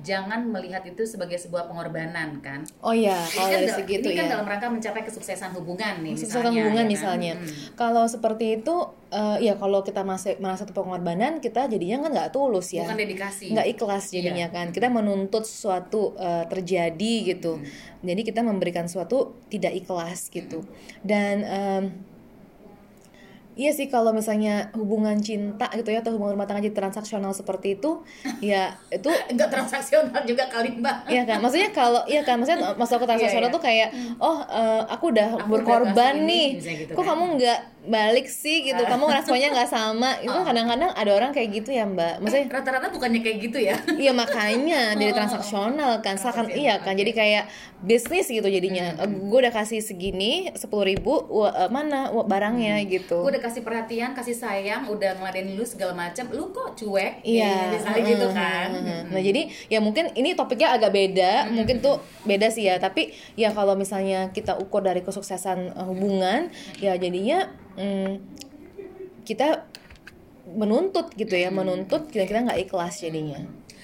[0.00, 4.24] jangan melihat itu sebagai sebuah pengorbanan kan oh iya kalau kan dari segitu ini kan
[4.24, 4.30] ya.
[4.34, 6.94] dalam rangka mencapai kesuksesan hubungan nih kesuksesan misalnya, hubungan ya kan?
[6.96, 7.76] misalnya hmm.
[7.76, 8.76] kalau seperti itu
[9.12, 12.98] uh, ya kalau kita masih merasa itu pengorbanan kita jadinya kan nggak tulus ya bukan
[13.04, 14.56] dedikasi nggak ikhlas jadinya yeah.
[14.56, 18.00] kan kita menuntut sesuatu uh, terjadi gitu hmm.
[18.00, 21.04] jadi kita memberikan sesuatu tidak ikhlas gitu hmm.
[21.04, 21.84] dan um,
[23.52, 27.76] Iya sih kalau misalnya hubungan cinta gitu ya atau hubungan rumah tangga jadi transaksional seperti
[27.76, 28.00] itu
[28.52, 31.08] ya itu enggak transaksional juga kali mbak.
[31.08, 31.38] Iya kan?
[31.44, 32.40] Maksudnya kalau iya kan?
[32.40, 33.56] Maksudnya masuk ke transaksional yeah, yeah.
[33.56, 33.88] tuh kayak
[34.20, 36.48] oh uh, aku udah aku berkorban udah nih.
[36.58, 37.12] gitu kok kan?
[37.12, 38.78] kamu nggak balik sih gitu.
[38.78, 40.22] Kamu responnya nggak sama.
[40.22, 40.46] Itu oh.
[40.46, 42.22] kadang-kadang ada orang kayak gitu ya mbak.
[42.22, 43.76] Maksudnya eh, rata-rata bukannya kayak gitu ya?
[43.98, 44.94] Iya makanya.
[44.94, 45.16] Dari oh.
[45.18, 46.14] transaksional kan.
[46.14, 46.94] Seakan iya kan.
[46.94, 47.44] jadi kayak
[47.82, 48.94] bisnis gitu jadinya.
[48.94, 49.26] Hmm.
[49.26, 52.86] gue udah kasih segini sepuluh ribu uh, mana barangnya hmm.
[52.86, 53.18] gitu.
[53.26, 57.26] Gue udah kasih perhatian kasih sayang udah ngeladenin lu segala macam lu kok cuek?
[57.26, 57.82] Iya.
[57.82, 58.06] Hmm.
[58.06, 58.68] gitu kan.
[58.70, 59.10] hmm.
[59.10, 61.50] nah jadi ya mungkin ini topiknya agak beda.
[61.50, 61.58] Hmm.
[61.58, 62.78] mungkin tuh beda sih ya.
[62.78, 68.12] Tapi ya kalau misalnya kita ukur dari kesuksesan uh, hubungan ya jadinya hmm,
[69.22, 69.66] kita
[70.52, 73.40] menuntut gitu ya menuntut kita kita nggak ikhlas jadinya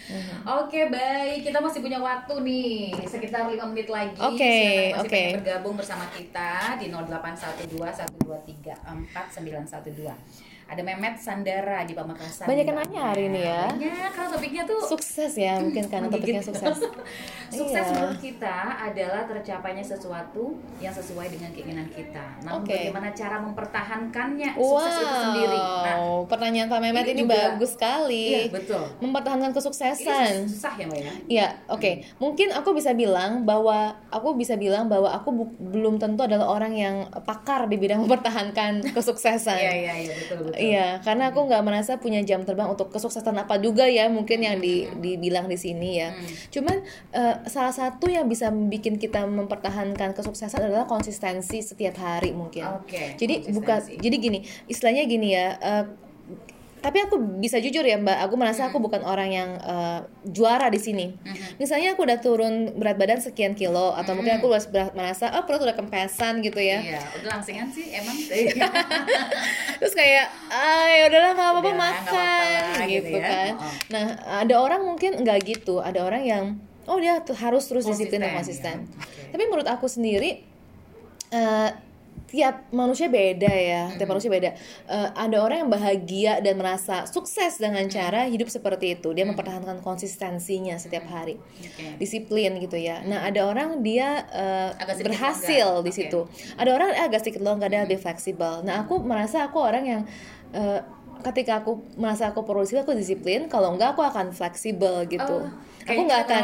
[0.09, 0.49] Mm-hmm.
[0.49, 4.16] Oke okay, baik, kita masih punya waktu nih sekitar lima menit lagi.
[4.16, 5.05] Oke, okay, oke.
[5.05, 5.28] Okay.
[5.36, 12.45] bergabung bersama kita di 0812 123 4912 ada Mehmet Sandara di Pamekasan.
[12.45, 13.72] Banyak yang nanya hari ini ya.
[13.72, 16.76] Banyak, karena topiknya tuh sukses ya, mungkin karena topiknya sukses.
[17.49, 17.94] sukses iya.
[17.96, 22.26] menurut kita adalah tercapainya sesuatu yang sesuai dengan keinginan kita.
[22.44, 22.92] Nah, okay.
[22.92, 24.64] bagaimana cara mempertahankannya wow.
[24.64, 25.61] sukses itu sendiri?
[25.61, 25.96] Nah,
[26.28, 28.26] pertanyaan Pak Mehmet ini, ini juga, bagus sekali.
[28.28, 28.82] Iya, betul.
[29.01, 30.32] Mempertahankan kesuksesan.
[30.44, 31.12] Ini susah ya, Mbak ya?
[31.28, 31.80] Iya, oke.
[31.80, 31.94] Okay.
[31.99, 32.28] Hmm.
[32.28, 36.96] Mungkin aku bisa bilang bahwa aku bisa bilang bahwa aku belum tentu adalah orang yang
[37.24, 39.57] pakar di bidang mempertahankan kesuksesan.
[39.57, 40.61] Iya, iya, iya, betul, betul.
[40.61, 44.61] Iya, karena aku nggak merasa punya jam terbang untuk kesuksesan apa juga ya mungkin yang
[44.61, 46.12] di, dibilang di sini ya.
[46.12, 46.28] Hmm.
[46.53, 46.76] Cuman
[47.16, 52.66] uh, salah satu yang bisa bikin kita mempertahankan kesuksesan adalah konsistensi setiap hari mungkin.
[52.82, 55.47] Okay, jadi bukan, jadi gini, istilahnya gini ya.
[55.62, 55.84] Uh,
[56.78, 60.78] tapi aku bisa jujur ya mbak aku merasa aku bukan orang yang uh, juara di
[60.78, 61.11] sini
[61.59, 65.66] misalnya aku udah turun berat badan sekian kilo atau mungkin aku udah merasa oh perut
[65.66, 68.14] udah kempesan gitu ya iya udah langsingan sih emang
[69.82, 73.26] terus kayak ah ya udahlah nggak apa-apa makan apa -apa gitu, ya.
[73.26, 73.72] kan oh.
[73.91, 74.05] nah
[74.47, 76.45] ada orang mungkin nggak gitu ada orang yang
[76.89, 78.99] oh dia harus terus disiplin dan konsisten ya.
[78.99, 79.30] okay.
[79.36, 80.43] tapi menurut aku sendiri
[81.30, 81.70] uh,
[82.28, 84.53] tiap manusia beda ya tiap manusia beda.
[84.84, 89.16] Uh, ada orang yang bahagia dan merasa sukses dengan cara hidup seperti itu.
[89.16, 91.41] Dia mempertahankan konsistensinya setiap hari.
[91.59, 91.97] Okay.
[91.97, 93.01] disiplin gitu ya.
[93.09, 94.70] Nah ada orang dia uh,
[95.01, 96.28] berhasil di situ.
[96.28, 96.61] Okay.
[96.61, 98.61] ada orang eh, agak sedikit longgar dia lebih fleksibel.
[98.61, 100.03] Nah aku merasa aku orang yang
[100.53, 100.84] uh,
[101.24, 103.41] ketika aku merasa aku perlu disiplin aku disiplin.
[103.49, 105.49] Kalau enggak aku akan fleksibel gitu.
[105.49, 106.43] Oh aku nggak akan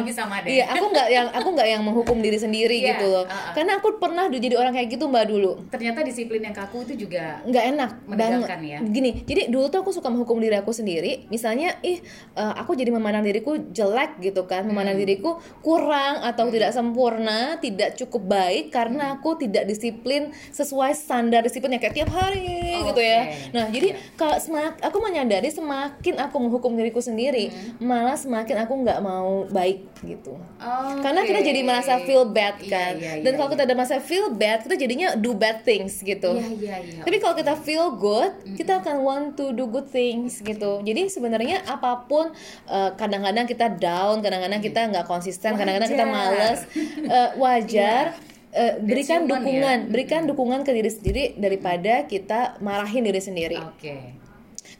[0.49, 3.53] iya aku nggak yang aku nggak yang menghukum diri sendiri yeah, gitu loh uh, uh.
[3.53, 7.45] karena aku pernah jadi orang kayak gitu mbak dulu ternyata disiplin yang kaku itu juga
[7.45, 11.77] nggak enak banget ya gini jadi dulu tuh aku suka menghukum diri aku sendiri misalnya
[11.85, 12.01] ih
[12.39, 15.05] uh, aku jadi memandang diriku jelek gitu kan memandang hmm.
[15.05, 15.31] diriku
[15.61, 16.55] kurang atau hmm.
[16.55, 19.15] tidak sempurna tidak cukup baik karena hmm.
[19.21, 23.21] aku tidak disiplin sesuai standar disiplin yang kayak tiap hari oh, gitu ya
[23.53, 24.15] nah jadi yeah.
[24.17, 27.83] kalau semak aku menyadari semakin aku menghukum diriku sendiri hmm.
[27.85, 30.39] malah semakin aku nggak mau baik gitu.
[30.61, 31.01] Okay.
[31.03, 32.93] Karena kita jadi merasa feel bad iya, kan.
[32.95, 33.55] Yeah, yeah, Dan kalau yeah.
[33.59, 36.39] kita ada merasa feel bad, kita jadinya do bad things gitu.
[36.39, 37.05] Yeah, yeah, yeah.
[37.05, 38.57] Tapi kalau kita feel good, mm-hmm.
[38.57, 40.81] kita akan want to do good things gitu.
[40.87, 42.31] Jadi sebenarnya apa pun
[42.71, 46.61] uh, kadang-kadang kita down, kadang-kadang kita nggak konsisten, kadang-kadang kita males,
[47.11, 48.15] uh, wajar.
[48.15, 48.33] Yeah.
[48.55, 49.91] Uh, berikan dukungan, ya?
[49.91, 53.59] berikan dukungan ke diri sendiri daripada kita marahin diri sendiri.
[53.59, 53.83] Oke.
[53.83, 54.24] Okay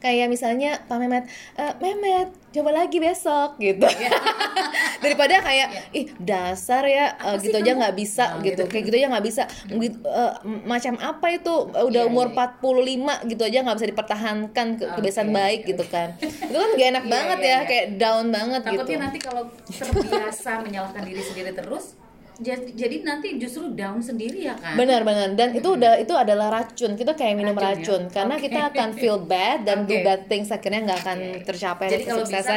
[0.05, 1.25] kayak misalnya Pak Mehmet
[1.57, 4.13] e, Mehmet coba lagi besok gitu yeah.
[5.03, 5.97] daripada kayak yeah.
[5.97, 8.63] ih dasar ya uh, gitu aja nggak bisa oh, gitu.
[8.63, 10.39] gitu kayak gitu aja nggak bisa gitu, uh,
[10.69, 12.53] macam apa itu udah yeah, umur yeah.
[12.53, 13.25] Iya.
[13.25, 15.71] 45 gitu aja nggak bisa dipertahankan ke okay, kebiasaan baik okay.
[15.73, 17.63] gitu kan itu kan gak enak yeah, banget yeah, ya yeah.
[17.65, 22.04] kayak down banget Takutnya gitu nanti kalau terbiasa menyalahkan diri sendiri terus
[22.35, 25.61] jadi, jadi nanti justru down sendiri ya kan benar-benar dan hmm.
[25.63, 27.79] itu udah itu adalah racun kita kayak minum racun, ya?
[27.79, 28.11] racun ya?
[28.11, 28.45] karena okay.
[28.51, 29.91] kita akan feel bad dan okay.
[29.91, 31.43] do bad things akhirnya nggak akan okay.
[31.47, 32.55] tercapai jadi kalau bisa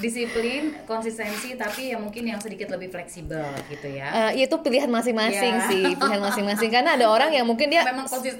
[0.00, 5.54] disiplin konsistensi tapi ya mungkin yang sedikit lebih fleksibel gitu ya uh, itu pilihan masing-masing
[5.60, 5.68] yeah.
[5.68, 7.84] sih pilihan masing-masing karena ada orang yang mungkin dia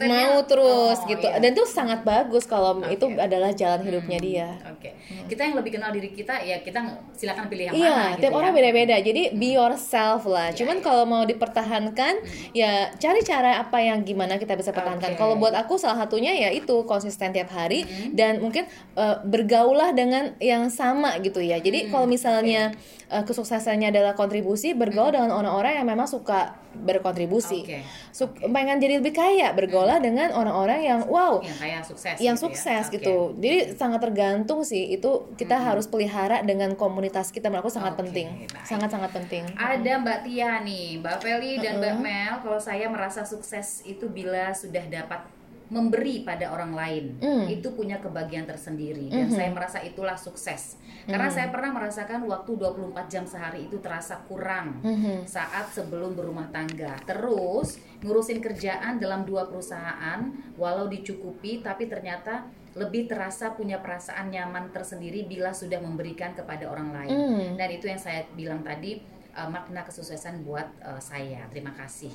[0.08, 1.36] mau terus oh, gitu yeah.
[1.36, 2.96] dan itu sangat bagus kalau okay.
[2.96, 4.26] itu adalah jalan hidupnya hmm.
[4.26, 4.92] dia oke okay.
[4.96, 5.28] hmm.
[5.28, 6.80] kita yang lebih kenal diri kita ya kita
[7.12, 8.38] silakan pilih yang iya, mana gitu tiap ya.
[8.40, 12.22] orang beda-beda jadi be yourself lah cuman kan kalau mau dipertahankan
[12.54, 15.14] ya cari cara apa yang gimana kita bisa pertahankan.
[15.14, 15.18] Okay.
[15.18, 18.14] Kalau buat aku salah satunya ya itu konsisten tiap hari hmm.
[18.14, 21.58] dan mungkin uh, bergaulah dengan yang sama gitu ya.
[21.58, 21.90] Jadi hmm.
[21.90, 23.18] kalau misalnya okay.
[23.18, 25.16] uh, kesuksesannya adalah kontribusi, bergaul hmm.
[25.18, 27.66] dengan orang-orang yang memang suka berkontribusi.
[27.66, 27.82] Okay.
[28.14, 28.50] Okay.
[28.54, 30.06] pengen jadi lebih kaya, bergaulah hmm.
[30.06, 32.16] dengan orang-orang yang wow, yang kaya sukses.
[32.22, 32.44] Yang gitu ya.
[32.46, 32.94] sukses ya?
[32.94, 33.16] gitu.
[33.34, 33.40] Okay.
[33.42, 35.64] Jadi sangat tergantung sih itu kita hmm.
[35.64, 38.02] harus pelihara dengan komunitas kita menurutku sangat okay.
[38.06, 38.26] penting.
[38.62, 39.42] Sangat-sangat penting.
[39.58, 41.80] Ada Mbak Tia nih, Mbak Feli dan.
[41.80, 45.24] Mbak Mel, kalau saya merasa sukses itu bila sudah dapat
[45.68, 47.44] memberi pada orang lain mm.
[47.52, 49.36] itu punya kebahagiaan tersendiri dan mm -hmm.
[49.36, 51.34] saya merasa itulah sukses karena mm.
[51.36, 55.18] saya pernah merasakan waktu 24 jam sehari itu terasa kurang mm -hmm.
[55.28, 63.04] saat sebelum berumah tangga terus ngurusin kerjaan dalam dua perusahaan walau dicukupi tapi ternyata lebih
[63.04, 67.60] terasa punya perasaan nyaman tersendiri bila sudah memberikan kepada orang lain mm.
[67.60, 71.46] dan itu yang saya bilang tadi uh, makna kesuksesan buat uh, saya.
[71.54, 72.10] Terima kasih.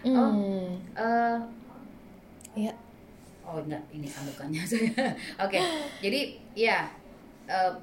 [0.00, 0.16] Hmm.
[0.16, 0.32] Oh,
[0.96, 1.38] uh,
[2.56, 2.72] ya.
[3.44, 4.88] Oh enggak, ini sambukannya saya.
[5.42, 5.62] Oke, okay.
[6.00, 6.20] jadi
[6.56, 6.88] ya
[7.50, 7.74] uh,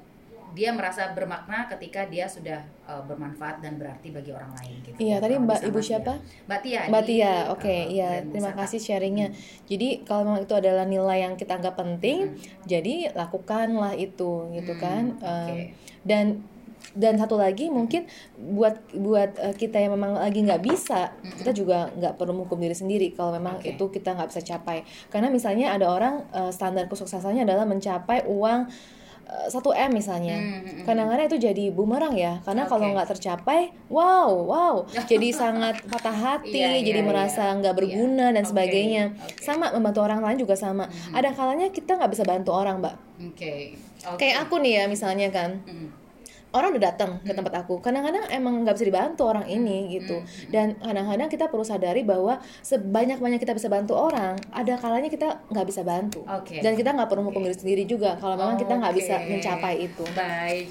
[0.50, 4.96] dia merasa bermakna ketika dia sudah uh, bermanfaat dan berarti bagi orang lain gitu.
[4.98, 6.18] Iya, tadi Mbak Ibu siapa?
[6.50, 6.82] Mbak Tia.
[6.90, 7.34] Mbak Tia.
[7.54, 9.30] Oke, okay, uh, iya, terima kasih sharingnya.
[9.30, 9.38] Hmm.
[9.70, 12.66] Jadi kalau memang itu adalah nilai yang kita anggap penting, hmm.
[12.66, 15.02] jadi lakukanlah itu gitu hmm, kan.
[15.22, 15.62] Um, okay.
[16.02, 16.42] Dan
[16.94, 21.38] dan satu lagi mungkin buat buat uh, kita yang memang lagi nggak bisa mm-hmm.
[21.42, 23.78] kita juga nggak perlu menghukum diri sendiri kalau memang okay.
[23.78, 24.82] itu kita nggak bisa capai
[25.12, 28.66] karena misalnya ada orang uh, standar kesuksesannya adalah mencapai uang
[29.30, 30.82] eh, satu m misalnya mm-hmm.
[30.82, 32.70] kadang-kadang itu jadi bumerang ya karena okay.
[32.74, 34.74] kalau nggak tercapai wow wow
[35.10, 37.78] jadi sangat patah hati yeah, jadi yeah, merasa nggak yeah.
[37.78, 38.34] berguna yeah.
[38.34, 38.50] dan okay.
[38.50, 39.46] sebagainya okay.
[39.46, 41.14] sama membantu orang lain juga sama mm-hmm.
[41.14, 43.78] ada kalanya kita nggak bisa bantu orang mbak okay.
[44.02, 44.18] Okay.
[44.18, 45.99] kayak aku nih ya misalnya kan mm-hmm
[46.50, 47.78] orang udah datang ke tempat aku.
[47.78, 50.22] Kadang-kadang emang nggak bisa dibantu orang ini gitu.
[50.50, 55.46] Dan kadang-kadang kita perlu sadari bahwa sebanyak banyak kita bisa bantu orang ada kalanya kita
[55.50, 56.22] nggak bisa bantu.
[56.40, 56.62] Okay.
[56.62, 60.04] dan kita nggak perlu menghukum diri sendiri juga kalau memang kita nggak bisa mencapai itu.
[60.14, 60.68] Baik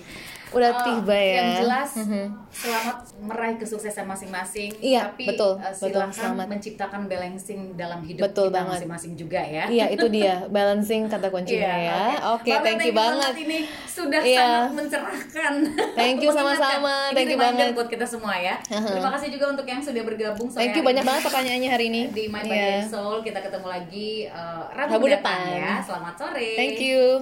[0.49, 1.35] udah uh, tiba ya.
[1.37, 2.25] Yang jelas mm-hmm.
[2.49, 4.69] selamat meraih kesuksesan masing-masing.
[4.81, 8.71] Iya, tapi betul, uh, betul, selamat menciptakan balancing dalam hidup betul kita banget.
[8.81, 9.69] masing-masing juga ya.
[9.69, 12.01] Iya, itu dia balancing kata kuncinya yeah, ya.
[12.33, 12.53] Oke, okay.
[12.57, 13.33] okay, thank you banget.
[13.37, 14.39] Ini sudah yeah.
[14.41, 15.53] sangat mencerahkan.
[15.93, 17.13] Thank you sama-sama.
[17.13, 18.57] Thank you banget buat kita semua ya.
[18.65, 18.97] Uh-huh.
[18.97, 20.49] Terima kasih juga untuk yang sudah bergabung.
[20.49, 22.01] Thank you banyak banget pertanyaannya hari ini.
[22.09, 22.89] Di My Body yeah.
[22.89, 25.73] Soul kita ketemu lagi uh, Rabu, Rabu depan, depan ya.
[25.85, 26.49] Selamat sore.
[26.57, 27.21] Thank you.